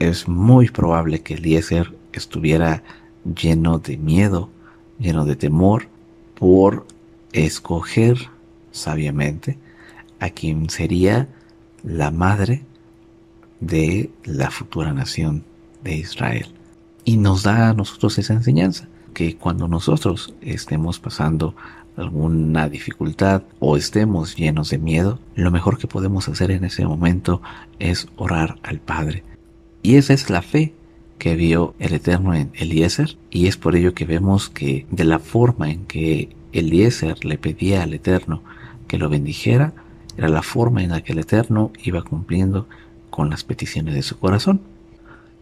[0.00, 2.82] es muy probable que Eliezer estuviera
[3.24, 4.50] lleno de miedo,
[4.98, 5.86] lleno de temor,
[6.34, 6.84] por
[7.32, 8.28] escoger
[8.72, 9.58] sabiamente
[10.18, 11.28] a quien sería
[11.82, 12.62] la madre
[13.60, 15.44] de la futura nación
[15.82, 16.46] de Israel.
[17.04, 21.54] Y nos da a nosotros esa enseñanza que cuando nosotros estemos pasando
[21.96, 27.42] alguna dificultad o estemos llenos de miedo, lo mejor que podemos hacer en ese momento
[27.78, 29.24] es orar al Padre.
[29.82, 30.74] Y esa es la fe
[31.18, 35.18] que vio el Eterno en Eliezer y es por ello que vemos que de la
[35.18, 38.42] forma en que Eliezer le pedía al Eterno
[38.90, 39.72] que lo bendijera,
[40.16, 42.66] era la forma en la que el Eterno iba cumpliendo
[43.08, 44.62] con las peticiones de su corazón.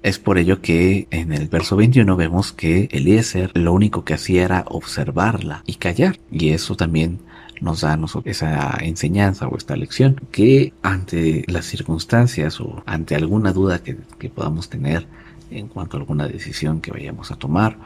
[0.03, 4.45] Es por ello que en el verso 21 vemos que Eliezer lo único que hacía
[4.45, 6.19] era observarla y callar.
[6.31, 7.21] Y eso también
[7.63, 13.83] nos da esa enseñanza o esta lección que ante las circunstancias o ante alguna duda
[13.83, 15.07] que, que podamos tener
[15.51, 17.79] en cuanto a alguna decisión que vayamos a tomar,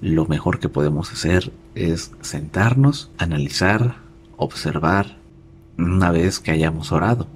[0.00, 4.03] lo mejor que podemos hacer es sentarnos, analizar,
[4.36, 5.16] observar
[5.78, 7.26] una vez que hayamos orado,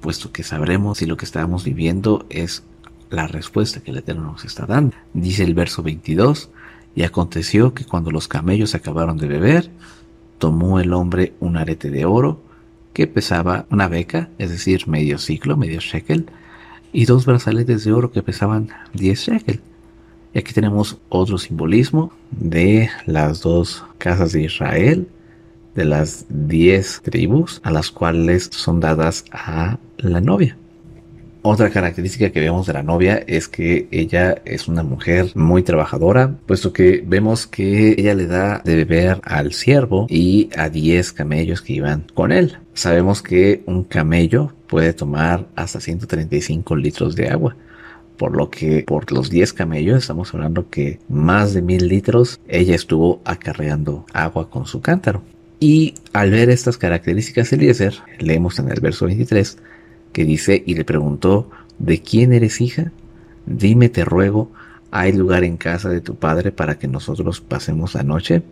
[0.00, 2.62] puesto que sabremos si lo que estamos viviendo es
[3.10, 4.96] la respuesta que el Eterno nos está dando.
[5.12, 6.50] Dice el verso 22,
[6.94, 9.70] y aconteció que cuando los camellos acabaron de beber,
[10.38, 12.40] tomó el hombre un arete de oro
[12.92, 16.26] que pesaba una beca, es decir, medio ciclo, medio shekel,
[16.92, 19.60] y dos brazaletes de oro que pesaban 10 shekel.
[20.32, 25.08] Y aquí tenemos otro simbolismo de las dos casas de Israel,
[25.74, 30.56] de las 10 tribus a las cuales son dadas a la novia.
[31.46, 36.38] Otra característica que vemos de la novia es que ella es una mujer muy trabajadora,
[36.46, 41.60] puesto que vemos que ella le da de beber al siervo y a 10 camellos
[41.60, 42.56] que iban con él.
[42.72, 47.54] Sabemos que un camello puede tomar hasta 135 litros de agua.
[48.16, 52.74] Por lo que por los 10 camellos estamos hablando que más de mil litros ella
[52.74, 55.22] estuvo acarreando agua con su cántaro.
[55.64, 59.56] Y al ver estas características Eliezer, leemos en el verso 23,
[60.12, 62.92] que dice, y le preguntó, ¿de quién eres hija?
[63.46, 64.52] Dime, te ruego,
[64.90, 68.42] ¿hay lugar en casa de tu padre para que nosotros pasemos la noche?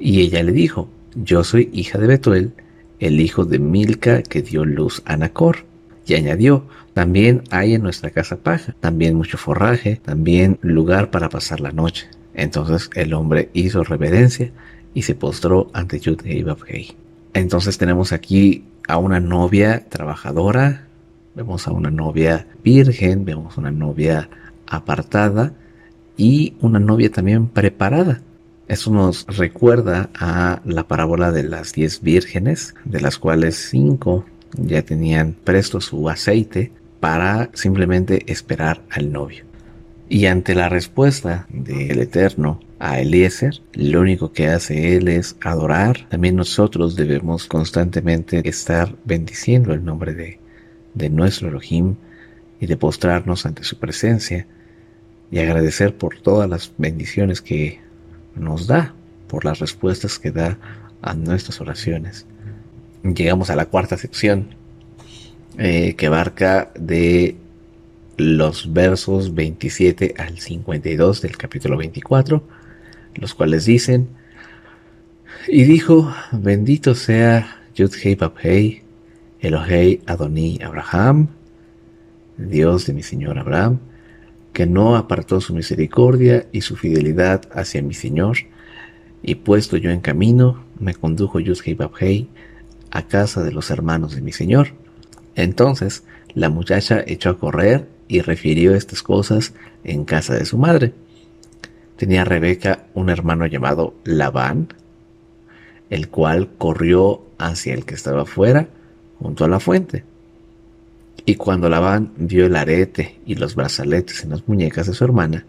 [0.00, 2.52] Y ella le dijo, yo soy hija de Betuel,
[2.98, 5.58] el hijo de Milca que dio luz a Nacor.
[6.04, 11.60] Y añadió, también hay en nuestra casa paja, también mucho forraje, también lugar para pasar
[11.60, 12.08] la noche.
[12.34, 14.50] Entonces el hombre hizo reverencia
[14.94, 16.20] y se postró ante Yud
[17.34, 20.86] Entonces tenemos aquí a una novia trabajadora,
[21.34, 24.28] vemos a una novia virgen, vemos una novia
[24.66, 25.52] apartada
[26.16, 28.22] y una novia también preparada.
[28.68, 34.24] Eso nos recuerda a la parábola de las diez vírgenes, de las cuales cinco
[34.56, 39.44] ya tenían presto su aceite para simplemente esperar al novio.
[40.12, 46.06] Y ante la respuesta del Eterno a Eliezer, lo único que hace él es adorar.
[46.10, 50.38] También nosotros debemos constantemente estar bendiciendo el nombre de,
[50.92, 51.94] de nuestro Elohim
[52.60, 54.46] y de postrarnos ante su presencia
[55.30, 57.80] y agradecer por todas las bendiciones que
[58.36, 58.94] nos da,
[59.28, 60.58] por las respuestas que da
[61.00, 62.26] a nuestras oraciones.
[63.02, 64.56] Llegamos a la cuarta sección
[65.56, 67.36] eh, que abarca de
[68.16, 72.42] los versos 27 al 52 del capítulo 24
[73.14, 74.08] los cuales dicen,
[75.48, 78.82] y dijo, bendito sea Yudhei Babhei,
[79.40, 81.28] Elohei Adoní Abraham,
[82.38, 83.80] Dios de mi Señor Abraham,
[84.52, 88.38] que no apartó su misericordia y su fidelidad hacia mi Señor,
[89.22, 92.28] y puesto yo en camino, me condujo Yudhei
[92.90, 94.68] a casa de los hermanos de mi Señor.
[95.34, 100.92] Entonces la muchacha echó a correr y refirió estas cosas en casa de su madre.
[101.96, 104.68] Tenía Rebeca un hermano llamado Labán,
[105.88, 108.68] el cual corrió hacia el que estaba fuera,
[109.18, 110.04] junto a la fuente.
[111.24, 115.46] Y cuando Labán vio el arete y los brazaletes en las muñecas de su hermana,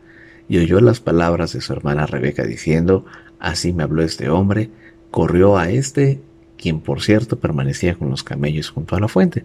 [0.47, 3.05] y oyó las palabras de su hermana Rebeca diciendo,
[3.39, 4.69] así me habló este hombre,
[5.11, 6.21] corrió a este,
[6.57, 9.43] quien por cierto permanecía con los camellos junto a la fuente,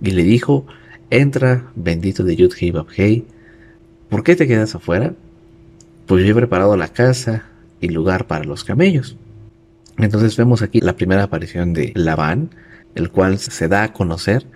[0.00, 0.64] y le dijo,
[1.10, 3.24] entra, bendito de Yud Hei
[4.08, 5.14] ¿por qué te quedas afuera?
[6.06, 7.46] pues yo he preparado la casa
[7.80, 9.16] y lugar para los camellos.
[9.98, 12.50] Entonces vemos aquí la primera aparición de Labán,
[12.94, 14.46] el cual se da a conocer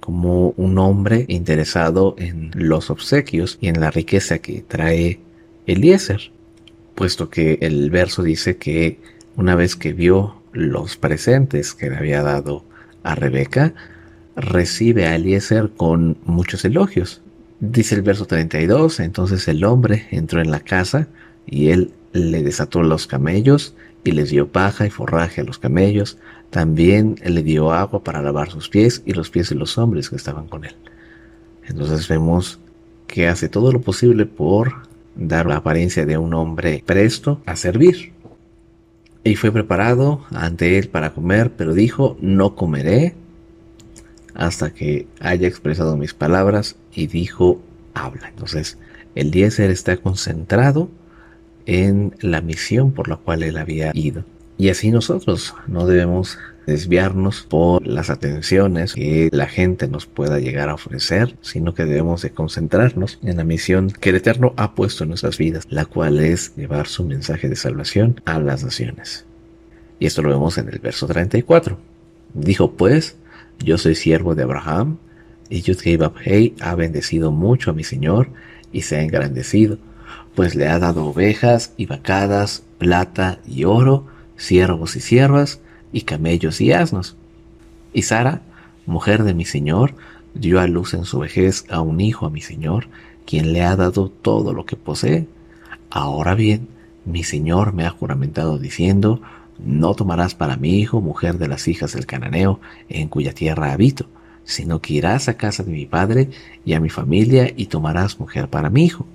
[0.00, 5.20] como un hombre interesado en los obsequios y en la riqueza que trae
[5.66, 6.30] Eliezer,
[6.94, 9.00] puesto que el verso dice que
[9.36, 12.64] una vez que vio los presentes que le había dado
[13.02, 13.74] a Rebeca,
[14.36, 17.22] recibe a Eliezer con muchos elogios.
[17.58, 21.08] Dice el verso 32, entonces el hombre entró en la casa
[21.46, 26.18] y él le desató los camellos y les dio paja y forraje a los camellos.
[26.50, 30.16] También le dio agua para lavar sus pies y los pies de los hombres que
[30.16, 30.74] estaban con él.
[31.66, 32.60] Entonces vemos
[33.06, 38.12] que hace todo lo posible por dar la apariencia de un hombre presto a servir.
[39.24, 43.14] Y fue preparado ante él para comer, pero dijo, no comeré
[44.36, 47.60] hasta que haya expresado mis palabras y dijo,
[47.94, 48.28] habla.
[48.28, 48.78] Entonces,
[49.14, 50.90] el Eliezer está concentrado
[51.64, 54.24] en la misión por la cual él había ido.
[54.58, 60.68] Y así nosotros no debemos desviarnos por las atenciones que la gente nos pueda llegar
[60.68, 65.04] a ofrecer, sino que debemos de concentrarnos en la misión que el Eterno ha puesto
[65.04, 69.24] en nuestras vidas, la cual es llevar su mensaje de salvación a las naciones.
[69.98, 71.78] Y esto lo vemos en el verso 34.
[72.34, 73.16] Dijo pues,
[73.58, 74.98] yo soy siervo de Abraham,
[75.48, 78.28] y Yudhei ha bendecido mucho a mi Señor
[78.72, 79.78] y se ha engrandecido,
[80.34, 85.60] pues le ha dado ovejas y vacadas, plata y oro, siervos y siervas,
[85.92, 87.16] y camellos y asnos.
[87.92, 88.42] Y Sara,
[88.84, 89.94] mujer de mi Señor,
[90.34, 92.88] dio a luz en su vejez a un hijo a mi Señor,
[93.24, 95.26] quien le ha dado todo lo que posee.
[95.90, 96.68] Ahora bien,
[97.04, 99.22] mi Señor me ha juramentado diciendo,
[99.58, 104.06] no tomarás para mi hijo mujer de las hijas del cananeo en cuya tierra habito,
[104.44, 106.30] sino que irás a casa de mi padre
[106.64, 109.06] y a mi familia y tomarás mujer para mi hijo.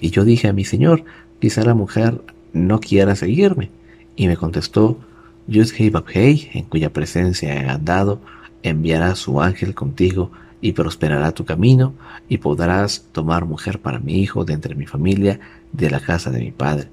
[0.00, 1.04] Y yo dije a mi señor,
[1.40, 2.20] quizá la mujer
[2.52, 3.70] no quiera seguirme.
[4.14, 4.98] Y me contestó,
[5.46, 8.20] Yudhei en cuya presencia he andado,
[8.62, 10.30] enviará su ángel contigo
[10.60, 11.94] y prosperará tu camino,
[12.28, 15.38] y podrás tomar mujer para mi hijo de entre mi familia,
[15.72, 16.88] de la casa de mi padre.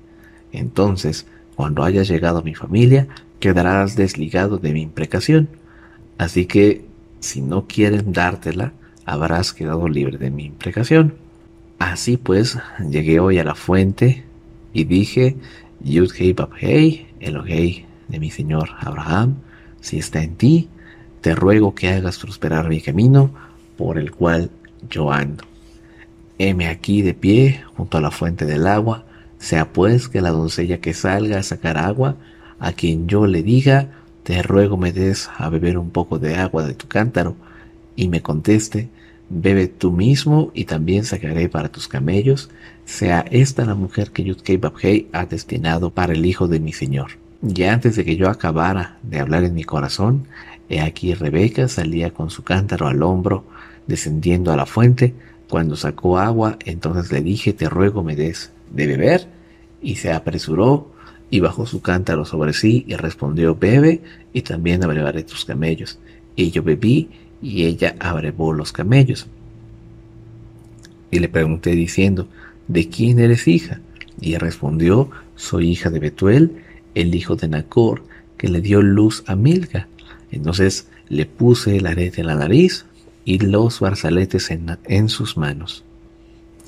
[0.52, 1.26] Entonces,
[1.56, 3.08] cuando hayas llegado a mi familia,
[3.40, 5.50] quedarás desligado de mi imprecación.
[6.18, 6.86] Así que,
[7.20, 8.74] si no quieren dártela,
[9.06, 11.16] habrás quedado libre de mi imprecación.
[11.80, 12.58] Así pues,
[12.90, 14.24] llegué hoy a la fuente
[14.74, 15.36] y dije,
[15.84, 19.36] Yud-Hei Bab-Hei, Elohei de mi señor Abraham,
[19.82, 20.70] si está en ti,
[21.22, 23.32] te ruego que hagas prosperar mi camino
[23.78, 24.50] por el cual
[24.90, 25.44] yo ando.
[26.38, 29.06] Heme aquí de pie junto a la fuente del agua,
[29.44, 32.16] sea pues que la doncella que salga a sacar agua,
[32.60, 33.90] a quien yo le diga,
[34.24, 37.36] te ruego me des a beber un poco de agua de tu cántaro,
[37.98, 38.88] y me conteste,
[39.30, 42.52] bebe tú mismo y también sacaré para tus camellos,
[42.86, 47.12] sea esta la mujer que Yudkei Babhei ha destinado para el hijo de mi señor.
[47.42, 50.26] Ya antes de que yo acabara de hablar en mi corazón,
[50.70, 53.44] he aquí Rebeca salía con su cántaro al hombro,
[53.88, 55.14] descendiendo a la fuente,
[55.50, 59.28] cuando sacó agua, entonces le dije, te ruego me des de beber,
[59.82, 60.92] y se apresuró
[61.30, 64.02] y bajó su cántaro sobre sí y respondió, bebe,
[64.34, 65.98] y también abrevaré tus camellos.
[66.36, 67.10] Y yo bebí,
[67.42, 69.28] y ella abrevó los camellos.
[71.12, 72.28] Y le pregunté diciendo,
[72.68, 73.82] ¿de quién eres hija?
[74.20, 76.64] Y respondió, soy hija de Betuel,
[76.96, 78.04] el hijo de Nacor,
[78.38, 79.88] que le dio luz a Milga.
[80.32, 82.86] Entonces le puse el arete en la nariz,
[83.26, 85.84] y los barzaletes en, sus manos.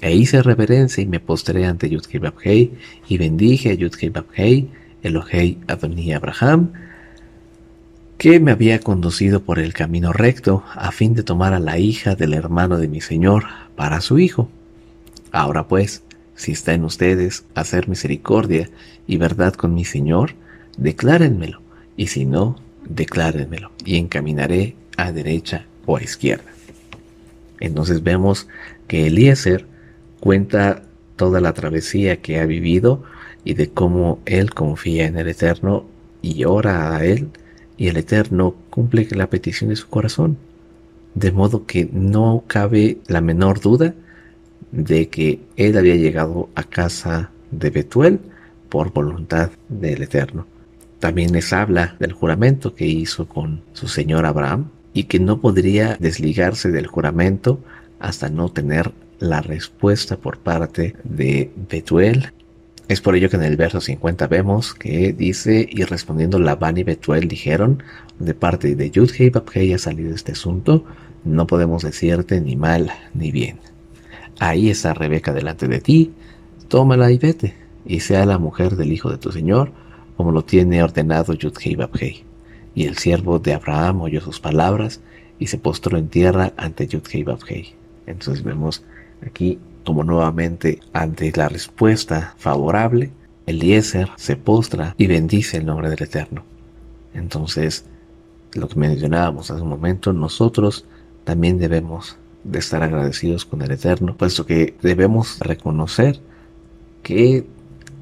[0.05, 2.71] E hice reverencia y me postré ante Yudhei
[3.09, 4.69] y bendije a Yudhei Babhei,
[5.01, 6.73] Elohei Adoní Abraham,
[8.19, 12.13] que me había conducido por el camino recto a fin de tomar a la hija
[12.13, 13.45] del hermano de mi señor
[13.75, 14.47] para su hijo.
[15.31, 16.03] Ahora pues,
[16.35, 18.69] si está en ustedes hacer misericordia
[19.07, 20.33] y verdad con mi señor,
[20.77, 21.61] declárenmelo,
[21.97, 26.51] y si no, declárenmelo, y encaminaré a derecha o a izquierda.
[27.59, 28.47] Entonces vemos
[28.87, 29.65] que Eliezer
[30.25, 30.81] cuenta
[31.17, 33.03] toda la travesía que ha vivido
[33.43, 35.85] y de cómo él confía en el Eterno
[36.23, 37.29] y ora a él
[37.77, 40.39] y el Eterno cumple la petición de su corazón.
[41.13, 43.93] De modo que no cabe la menor duda
[44.71, 48.19] de que él había llegado a casa de Betuel
[48.67, 50.47] por voluntad del Eterno.
[50.97, 55.97] También les habla del juramento que hizo con su señor Abraham y que no podría
[55.99, 57.59] desligarse del juramento
[57.99, 62.31] hasta no tener la respuesta por parte de Betuel.
[62.87, 66.83] Es por ello que en el verso 50 vemos que dice, y respondiendo Labán y
[66.83, 67.81] Betuel dijeron,
[68.19, 70.85] de parte de Yudhei y ha salido este asunto,
[71.23, 73.57] no podemos decirte ni mal ni bien.
[74.39, 76.13] Ahí está Rebeca delante de ti,
[76.67, 77.55] tómala y vete,
[77.85, 79.71] y sea la mujer del hijo de tu señor,
[80.17, 81.75] como lo tiene ordenado Yudhei
[82.75, 84.99] y el siervo de Abraham oyó sus palabras
[85.39, 87.73] y se postró en tierra ante Yudhei Babhei.
[88.05, 88.83] Entonces vemos
[89.25, 93.11] aquí como nuevamente ante la respuesta favorable,
[93.45, 96.43] Eliezer se postra y bendice el nombre del Eterno.
[97.13, 97.85] Entonces,
[98.53, 100.85] lo que mencionábamos hace un momento, nosotros
[101.23, 106.19] también debemos de estar agradecidos con el Eterno, puesto que debemos reconocer
[107.03, 107.45] que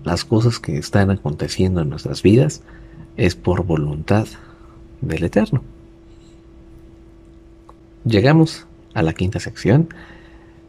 [0.03, 2.61] las cosas que están aconteciendo en nuestras vidas
[3.17, 4.27] es por voluntad
[5.01, 5.63] del Eterno.
[8.05, 9.89] Llegamos a la quinta sección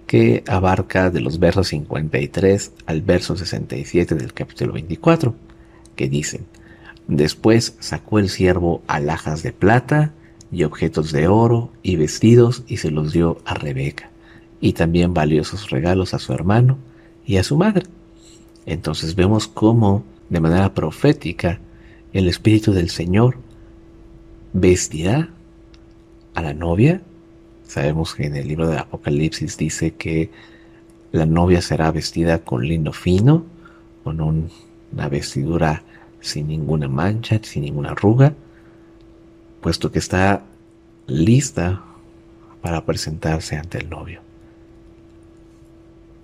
[0.07, 5.35] que abarca de los versos 53 al verso 67 del capítulo 24,
[5.97, 6.47] que dicen,
[7.07, 10.13] Después sacó el siervo alhajas de plata
[10.51, 14.11] y objetos de oro y vestidos y se los dio a Rebeca,
[14.61, 16.79] y también valiosos regalos a su hermano
[17.27, 17.85] y a su madre.
[18.65, 21.61] Entonces vemos cómo, de manera profética,
[22.15, 23.37] el Espíritu del Señor
[24.55, 25.29] vestirá
[26.35, 27.03] a la novia.
[27.67, 30.31] Sabemos que en el libro de Apocalipsis dice que
[31.13, 33.45] la novia será vestida con lino fino,
[34.03, 35.83] con una vestidura
[36.21, 38.35] sin ninguna mancha, sin ninguna arruga,
[39.61, 40.43] puesto que está
[41.07, 41.83] lista
[42.63, 44.21] para presentarse ante el novio.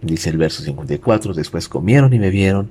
[0.02, 2.70] Dice el verso 54, después comieron y bebieron,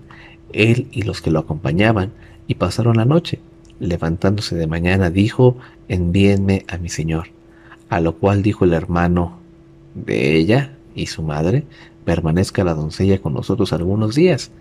[0.52, 2.12] él y los que lo acompañaban,
[2.48, 3.40] y pasaron la noche
[3.80, 5.58] levantándose de mañana, dijo,
[5.88, 7.30] envíenme a mi señor.
[7.90, 9.40] A lo cual dijo el hermano
[9.96, 11.66] de ella y su madre,
[12.06, 14.52] permanezca la doncella con nosotros algunos días,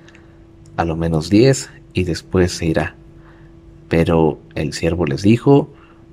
[0.76, 2.94] a lo menos diez, y después se irá.
[3.88, 5.70] Pero el siervo les dijo,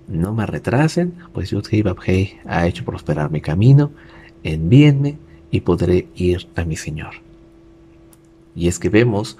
[0.07, 3.91] no me retrasen, pues Yud Hei ha hecho prosperar mi camino,
[4.43, 5.17] envíenme
[5.51, 7.15] y podré ir a mi Señor.
[8.55, 9.37] Y es que vemos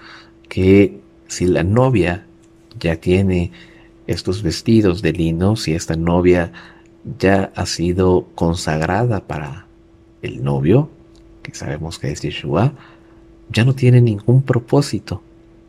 [0.49, 2.25] que si la novia
[2.79, 3.51] ya tiene
[4.07, 6.51] estos vestidos de lino, si esta novia
[7.19, 9.67] ya ha sido consagrada para
[10.21, 10.89] el novio,
[11.43, 12.73] que sabemos que es Yeshua,
[13.49, 15.21] ya no tiene ningún propósito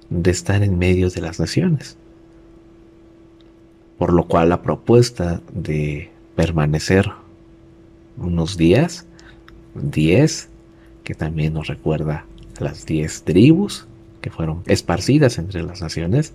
[0.08, 1.96] de estar en medio de las naciones.
[3.98, 7.10] Por lo cual la propuesta de permanecer
[8.16, 9.06] unos días,
[9.74, 10.48] diez,
[11.04, 12.24] que también nos recuerda
[12.58, 13.86] las diez tribus
[14.20, 16.32] que fueron esparcidas entre las naciones,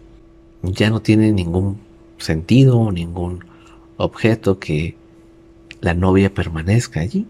[0.64, 1.80] ya no tiene ningún
[2.18, 3.44] sentido, ningún
[4.04, 4.96] objeto que
[5.80, 7.26] la novia permanezca allí.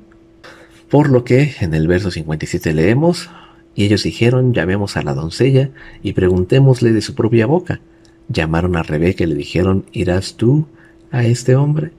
[0.90, 3.30] Por lo que en el verso 57 leemos,
[3.74, 5.70] y ellos dijeron, llamemos a la doncella
[6.04, 7.80] y preguntémosle de su propia boca.
[8.28, 10.68] Llamaron a Rebeca y le dijeron, ¿irás tú
[11.12, 11.92] a este hombre?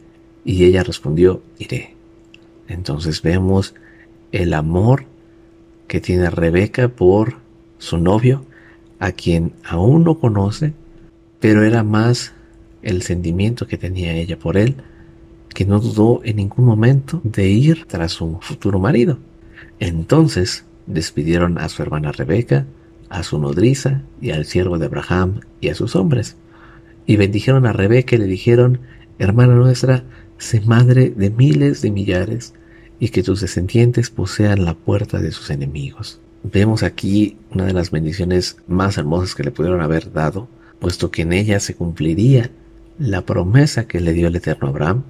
[0.45, 1.95] Y ella respondió, iré.
[2.69, 3.75] Entonces vemos
[4.33, 5.07] el amor
[5.89, 7.37] que tiene Rebeca por
[7.79, 8.45] su novio,
[8.99, 10.75] a quien aún no conoce,
[11.41, 12.33] pero era más
[12.83, 14.77] el sentimiento que tenía ella por él,
[15.55, 19.19] que no dudó en ningún momento de ir tras su futuro marido.
[19.79, 22.67] Entonces despidieron a su hermana Rebeca,
[23.09, 26.37] a su nodriza y al siervo de Abraham y a sus hombres.
[27.07, 28.81] Y bendijeron a Rebeca y le dijeron,
[29.19, 30.05] hermana nuestra,
[30.39, 32.55] sé madre de miles de millares,
[32.99, 36.21] y que tus descendientes posean la puerta de sus enemigos.
[36.45, 41.23] Vemos aquí una de las bendiciones más hermosas que le pudieron haber dado, puesto que
[41.23, 42.51] en ella se cumpliría
[43.03, 45.03] la promesa que le dio el Eterno Abraham,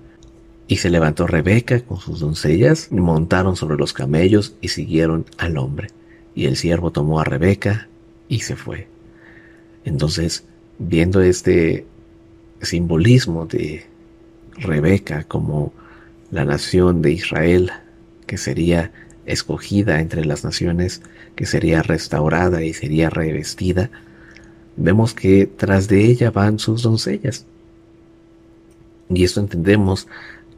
[0.66, 5.88] y se levantó Rebeca con sus doncellas, montaron sobre los camellos y siguieron al hombre.
[6.34, 7.88] Y el siervo tomó a Rebeca
[8.28, 8.88] y se fue.
[9.84, 10.44] Entonces,
[10.78, 11.84] viendo este
[12.62, 13.84] simbolismo de
[14.56, 15.74] Rebeca como
[16.30, 17.70] la nación de Israel
[18.26, 18.92] que sería
[19.26, 21.02] escogida entre las naciones,
[21.36, 23.90] que sería restaurada y sería revestida,
[24.76, 27.44] vemos que tras de ella van sus doncellas.
[29.14, 30.08] Y esto entendemos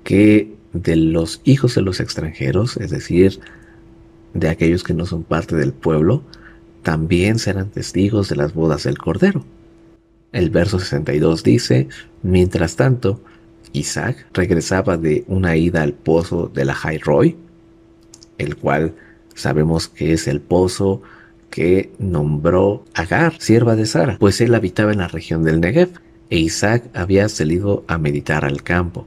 [0.03, 3.41] que de los hijos de los extranjeros, es decir,
[4.35, 6.23] de aquellos que no son parte del pueblo,
[6.83, 9.45] también serán testigos de las bodas del Cordero.
[10.33, 11.89] El verso 62 dice,
[12.23, 13.23] mientras tanto,
[13.73, 17.37] Isaac regresaba de una ida al pozo de la Roy,
[18.39, 18.95] el cual
[19.35, 21.03] sabemos que es el pozo
[21.51, 25.91] que nombró Agar, sierva de Sara, pues él habitaba en la región del Negev,
[26.31, 29.07] e Isaac había salido a meditar al campo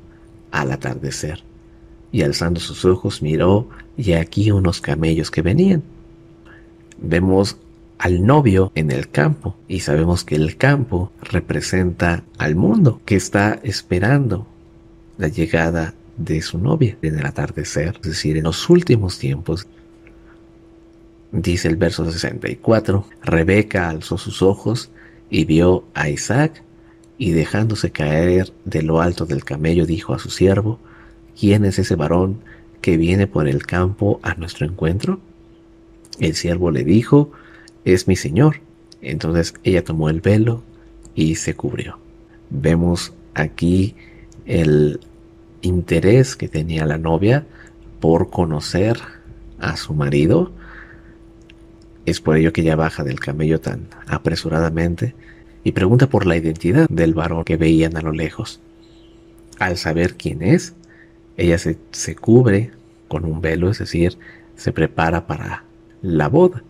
[0.51, 1.43] al atardecer,
[2.11, 5.83] y alzando sus ojos miró y aquí unos camellos que venían.
[6.99, 7.57] Vemos
[7.97, 13.59] al novio en el campo y sabemos que el campo representa al mundo que está
[13.63, 14.47] esperando
[15.17, 19.67] la llegada de su novia en el atardecer, es decir, en los últimos tiempos.
[21.31, 24.89] Dice el verso 64, Rebeca alzó sus ojos
[25.29, 26.63] y vio a Isaac
[27.17, 30.79] y dejándose caer de lo alto del camello dijo a su siervo,
[31.39, 32.41] ¿quién es ese varón
[32.81, 35.19] que viene por el campo a nuestro encuentro?
[36.19, 37.31] El siervo le dijo,
[37.85, 38.61] es mi señor.
[39.01, 40.63] Entonces ella tomó el velo
[41.15, 41.99] y se cubrió.
[42.49, 43.95] Vemos aquí
[44.45, 44.99] el
[45.61, 47.45] interés que tenía la novia
[47.99, 48.99] por conocer
[49.59, 50.51] a su marido.
[52.05, 55.13] Es por ello que ella baja del camello tan apresuradamente
[55.67, 58.61] y pregunta por la identidad del varón que veían a lo lejos.
[59.59, 60.73] Al saber quién es,
[61.35, 62.71] ella se, se cubre
[63.09, 64.17] con un velo, es decir,
[64.55, 65.65] se prepara para
[66.01, 66.63] la boda.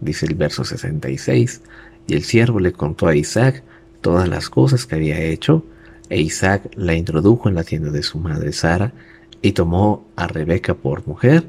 [0.00, 1.60] Dice el verso 66,
[2.08, 3.62] y el siervo le contó a Isaac
[4.00, 5.64] todas las cosas que había hecho,
[6.08, 8.92] e Isaac la introdujo en la tienda de su madre Sara,
[9.40, 11.44] y tomó a Rebeca por mujer,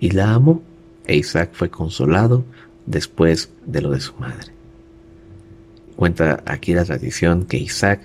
[0.00, 0.62] y la amó,
[1.06, 2.42] e Isaac fue consolado
[2.86, 4.57] después de lo de su madre.
[5.98, 8.02] Cuenta aquí la tradición que Isaac,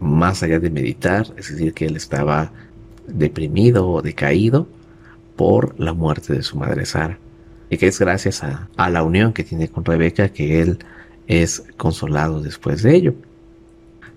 [0.00, 2.50] más allá de meditar, es decir, que él estaba
[3.06, 4.66] deprimido o decaído
[5.36, 7.18] por la muerte de su madre Sara.
[7.68, 10.78] Y que es gracias a, a la unión que tiene con Rebeca que él
[11.26, 13.14] es consolado después de ello.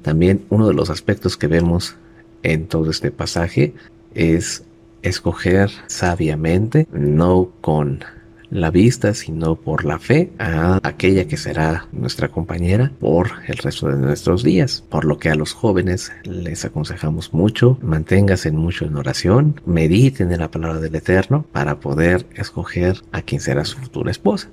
[0.04, 1.98] También uno de los aspectos que vemos
[2.44, 3.74] en todo este pasaje
[4.16, 4.64] es
[5.02, 8.06] escoger sabiamente, no con
[8.50, 13.90] la vista, sino por la fe a aquella que será nuestra compañera por el resto
[13.90, 14.84] de nuestros días.
[14.90, 20.40] Por lo que a los jóvenes les aconsejamos mucho, manténgase mucho en oración, mediten en
[20.40, 24.50] la palabra del Eterno para poder escoger a quien será su futura esposa.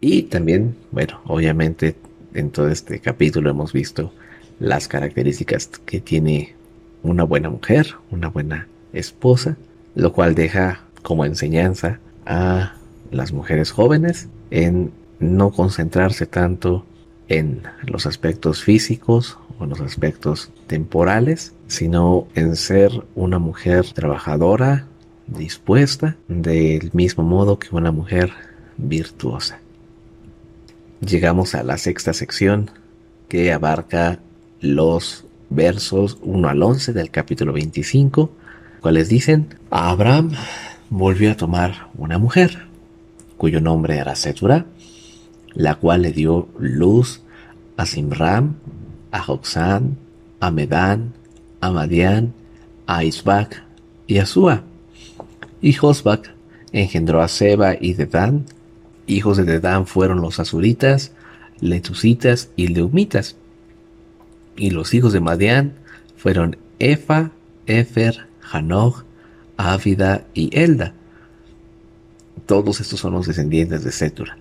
[0.00, 1.96] Y también, bueno, obviamente
[2.34, 4.12] en todo este capítulo hemos visto
[4.58, 6.54] las características que tiene
[7.02, 9.56] una buena mujer, una buena esposa,
[9.94, 12.74] lo cual deja como enseñanza a
[13.10, 16.84] las mujeres jóvenes en no concentrarse tanto
[17.28, 24.86] en los aspectos físicos o en los aspectos temporales, sino en ser una mujer trabajadora,
[25.26, 28.32] dispuesta, del mismo modo que una mujer
[28.76, 29.60] virtuosa.
[31.00, 32.70] Llegamos a la sexta sección
[33.28, 34.18] que abarca
[34.60, 38.30] los versos 1 al 11 del capítulo 25,
[38.80, 40.32] cuales dicen, Abraham
[40.90, 42.69] volvió a tomar una mujer,
[43.40, 44.66] cuyo nombre era Setura,
[45.54, 47.22] la cual le dio luz
[47.78, 48.56] a Simram,
[49.12, 49.96] a Joxán,
[50.40, 51.14] a Medán,
[51.62, 52.34] a Madián,
[52.86, 53.64] a Isbac
[54.06, 54.62] y a Sua.
[55.62, 56.34] Y Josbac
[56.72, 58.44] engendró a Seba y Dedán.
[59.06, 61.12] Hijos de Dedán fueron los azuritas,
[61.60, 63.36] letusitas y leumitas.
[64.54, 65.72] Y los hijos de Madián
[66.18, 67.30] fueron Efa,
[67.64, 69.04] Efer, Hanoj,
[69.56, 70.92] Ávida y Elda.
[72.46, 74.36] Todos estos son los descendientes de Setura.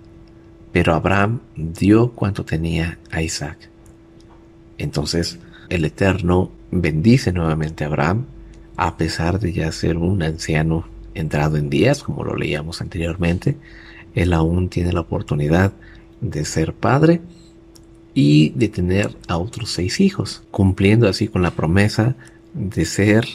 [0.72, 3.58] Pero Abraham dio cuanto tenía a Isaac.
[4.78, 8.26] Entonces el Eterno bendice nuevamente a Abraham,
[8.78, 13.58] a pesar de ya ser un anciano entrado en días, como lo leíamos anteriormente,
[14.16, 15.74] él aún tiene la oportunidad
[16.22, 17.22] de ser padre
[18.14, 22.16] y de tener a otros seis hijos, cumpliendo así con la promesa
[22.54, 23.26] de ser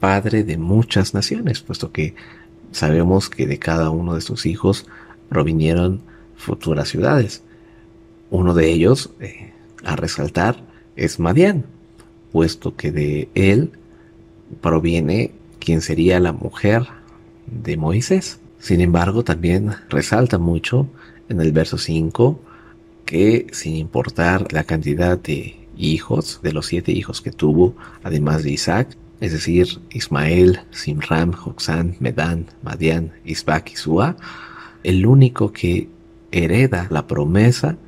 [0.00, 2.14] padre de muchas naciones, puesto que
[2.74, 4.86] sabemos que de cada uno de sus hijos
[5.28, 6.02] provinieron
[6.36, 7.42] futuras ciudades.
[8.30, 9.52] Uno de ellos, eh,
[9.84, 10.62] a resaltar,
[10.96, 11.64] es Madián,
[12.32, 13.72] puesto que de él
[14.60, 16.86] proviene quien sería la mujer
[17.46, 18.40] de Moisés.
[18.58, 20.88] Sin embargo, también resalta mucho
[21.28, 22.40] en el verso 5
[23.04, 28.50] que sin importar la cantidad de hijos, de los siete hijos que tuvo, además de
[28.50, 34.16] Isaac, es decir, Ismael, Simram, Joxán, Medán, Madián, Isbac y Sua,
[34.82, 35.88] el único que
[36.30, 37.78] hereda la promesa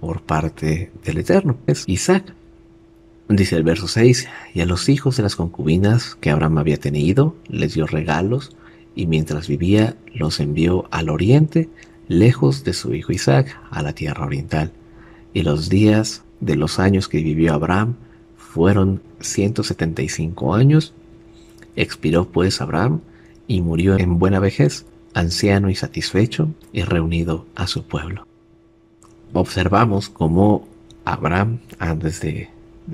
[0.00, 1.56] por parte del Eterno.
[1.68, 2.34] Es Isaac.
[3.28, 7.36] Dice el verso 6, y a los hijos de las concubinas que Abraham había tenido,
[7.46, 8.50] les dio regalos,
[8.96, 11.68] y mientras vivía los envió al oriente,
[12.08, 14.72] lejos de su hijo Isaac, a la tierra oriental.
[15.32, 17.94] Y los días de los años que vivió Abraham
[18.54, 20.94] fueron 175 años.
[21.74, 23.00] Expiró pues Abraham
[23.48, 28.28] y murió en buena vejez, anciano y satisfecho, y reunido a su pueblo.
[29.32, 30.68] Observamos cómo
[31.04, 32.48] Abraham, antes de,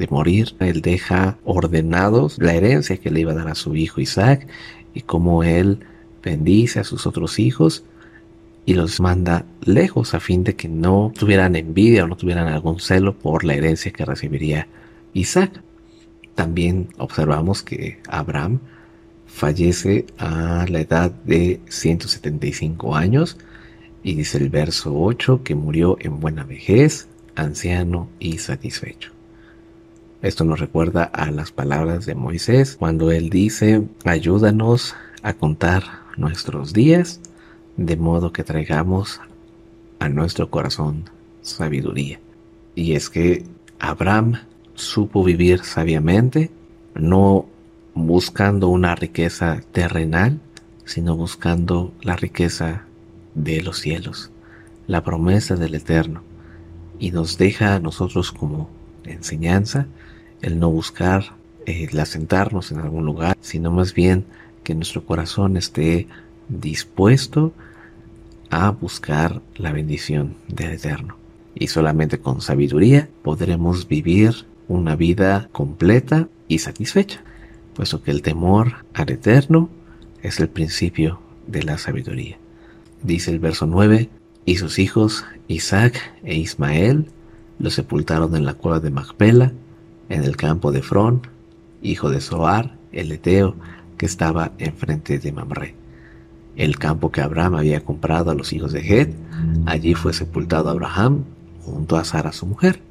[0.08, 4.46] morir, él deja ordenados la herencia que le iba a dar a su hijo Isaac,
[4.94, 5.80] y cómo él
[6.22, 7.84] bendice a sus otros hijos
[8.64, 12.80] y los manda lejos a fin de que no tuvieran envidia o no tuvieran algún
[12.80, 14.66] celo por la herencia que recibiría
[15.14, 15.62] Isaac.
[16.34, 18.60] También observamos que Abraham
[19.26, 23.36] fallece a la edad de 175 años
[24.02, 29.12] y dice el verso 8 que murió en buena vejez, anciano y satisfecho.
[30.22, 35.82] Esto nos recuerda a las palabras de Moisés cuando él dice, ayúdanos a contar
[36.16, 37.20] nuestros días
[37.76, 39.20] de modo que traigamos
[39.98, 41.04] a nuestro corazón
[41.40, 42.20] sabiduría.
[42.74, 43.44] Y es que
[43.78, 44.40] Abraham
[44.80, 46.50] supo vivir sabiamente,
[46.94, 47.46] no
[47.94, 50.40] buscando una riqueza terrenal,
[50.84, 52.84] sino buscando la riqueza
[53.34, 54.30] de los cielos,
[54.86, 56.22] la promesa del Eterno,
[56.98, 58.68] y nos deja a nosotros como
[59.04, 59.86] enseñanza
[60.42, 61.32] el no buscar
[61.66, 64.24] el asentarnos en algún lugar, sino más bien
[64.64, 66.08] que nuestro corazón esté
[66.48, 67.52] dispuesto
[68.50, 71.16] a buscar la bendición del Eterno.
[71.54, 77.22] Y solamente con sabiduría podremos vivir una vida completa y satisfecha
[77.74, 79.70] puesto que el temor al Eterno
[80.22, 82.36] es el principio de la sabiduría.
[83.02, 84.10] Dice el verso 9,
[84.44, 87.06] y sus hijos Isaac e Ismael
[87.58, 89.52] los sepultaron en la cueva de Macpela,
[90.08, 91.22] en el campo de Frón,
[91.82, 93.56] hijo de Zoar, el Eteo,
[93.96, 95.74] que estaba enfrente de Mamre.
[96.56, 99.14] El campo que Abraham había comprado a los hijos de Het,
[99.64, 101.24] allí fue sepultado Abraham
[101.62, 102.82] junto a Sara su mujer.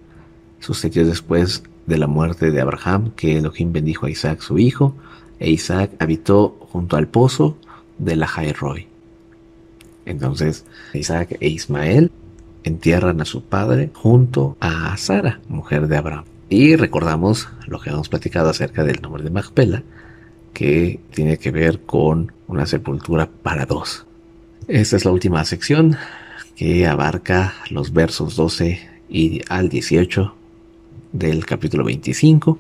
[0.59, 4.95] Sucedió después de la muerte de Abraham que Elohim bendijo a Isaac su hijo,
[5.39, 7.57] e Isaac habitó junto al pozo
[7.97, 8.87] de la Jairoi.
[10.05, 12.11] Entonces Isaac e Ismael
[12.63, 16.25] entierran a su padre junto a Sara, mujer de Abraham.
[16.49, 19.83] Y recordamos lo que hemos platicado acerca del nombre de Macpela,
[20.53, 24.05] que tiene que ver con una sepultura para dos.
[24.67, 25.95] Esta es la última sección
[26.55, 28.79] que abarca los versos 12
[29.09, 30.35] y al 18
[31.11, 32.59] del capítulo 25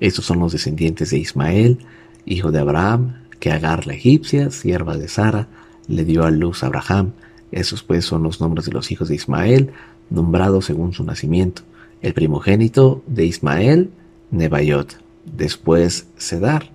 [0.00, 1.78] Estos son los descendientes de Ismael,
[2.24, 5.48] hijo de Abraham, que Agar la egipcia, sierva de Sara,
[5.88, 7.12] le dio a luz a Abraham.
[7.52, 9.70] Esos pues son los nombres de los hijos de Ismael,
[10.10, 11.62] nombrados según su nacimiento.
[12.02, 13.90] El primogénito de Ismael,
[14.30, 14.98] Nebayot.
[15.24, 16.70] Después Sedar,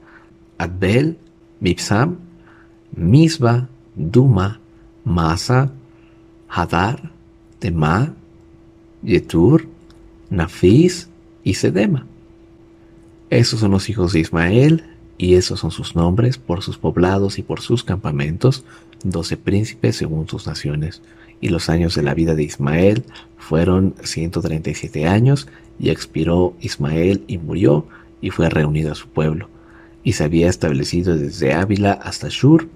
[0.58, 1.18] Adbel,
[1.60, 2.18] Mipsam,
[2.96, 4.60] Misba, Duma,
[5.04, 5.72] Masa,
[6.48, 7.12] Hadar,
[7.60, 8.14] Tema,
[9.04, 9.68] Yetur,
[10.32, 11.10] Nafis
[11.44, 12.08] y Sedema.
[13.30, 14.84] Esos son los hijos de Ismael,
[15.18, 18.64] y esos son sus nombres por sus poblados y por sus campamentos,
[19.04, 21.04] doce príncipes según sus naciones.
[21.42, 23.04] Y los años de la vida de Ismael
[23.38, 25.48] fueron ciento treinta y siete años,
[25.80, 27.86] y expiró Ismael y murió,
[28.22, 29.50] y fue reunido a su pueblo.
[30.04, 32.70] Y se había establecido desde Ávila hasta Shur,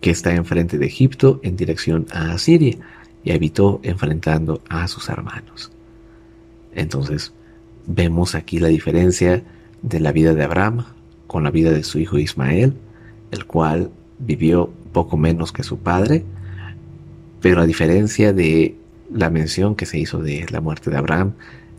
[0.00, 2.76] que está enfrente de Egipto en dirección a Asiria,
[3.24, 5.73] y habitó enfrentando a sus hermanos.
[6.74, 7.32] Entonces,
[7.86, 9.42] vemos aquí la diferencia
[9.82, 10.84] de la vida de Abraham
[11.26, 12.74] con la vida de su hijo Ismael,
[13.30, 16.24] el cual vivió poco menos que su padre,
[17.40, 18.76] pero a diferencia de
[19.12, 21.32] la mención que se hizo de la muerte de Abraham,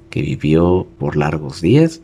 [0.09, 2.01] que vivió por largos días,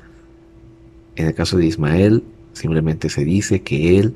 [1.16, 2.24] en el caso de Ismael
[2.54, 4.14] simplemente se dice que él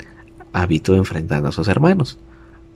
[0.53, 2.17] habitó enfrentando a sus hermanos,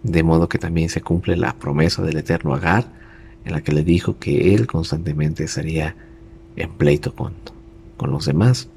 [0.04, 2.86] de modo que también se cumple la promesa del eterno Agar,
[3.50, 5.96] en la que le dijo que él constantemente estaría
[6.56, 7.34] en pleito con,
[7.98, 8.70] con los demás,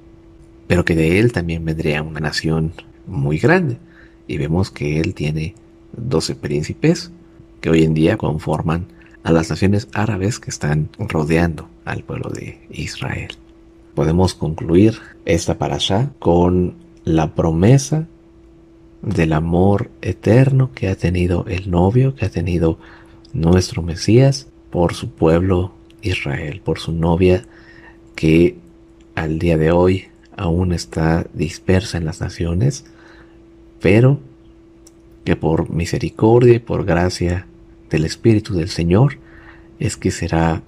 [0.66, 2.72] pero que de él también vendría una nación
[3.06, 3.76] muy grande.
[4.26, 5.54] Y vemos que él tiene
[5.96, 7.10] 12 príncipes
[7.60, 8.86] que hoy en día conforman
[9.22, 13.32] a las naciones árabes que están rodeando al pueblo de Israel.
[13.94, 18.06] Podemos concluir esta parasha con la promesa
[19.02, 22.78] del amor eterno que ha tenido el novio, que ha tenido
[23.34, 25.70] nuestro Mesías por su pueblo
[26.00, 27.44] Israel, por su novia
[28.16, 28.56] que
[29.14, 32.86] al día de hoy aún está dispersa en las naciones,
[33.80, 34.18] pero
[35.24, 37.46] que por misericordia y por gracia
[37.90, 39.18] del Espíritu del Señor
[39.78, 40.62] es que será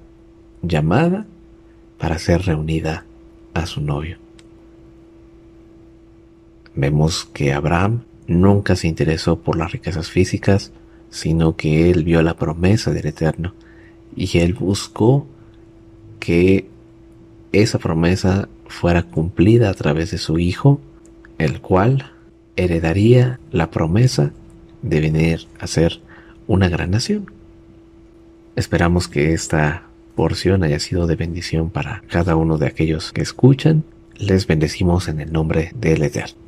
[0.60, 1.26] llamada
[1.96, 3.06] para ser reunida
[3.54, 4.18] a su novio.
[6.74, 10.72] Vemos que Abraham nunca se interesó por las riquezas físicas,
[11.08, 13.54] sino que él vio la promesa del Eterno
[14.16, 15.26] y él buscó
[16.20, 16.68] que
[17.52, 20.80] esa promesa fuera cumplida a través de su Hijo,
[21.38, 22.12] el cual
[22.56, 24.32] heredaría la promesa
[24.82, 26.00] de venir a ser
[26.46, 27.30] una gran nación.
[28.56, 29.84] Esperamos que esta
[30.14, 33.84] porción haya sido de bendición para cada uno de aquellos que escuchan.
[34.16, 36.43] Les bendecimos en el nombre del Eterno.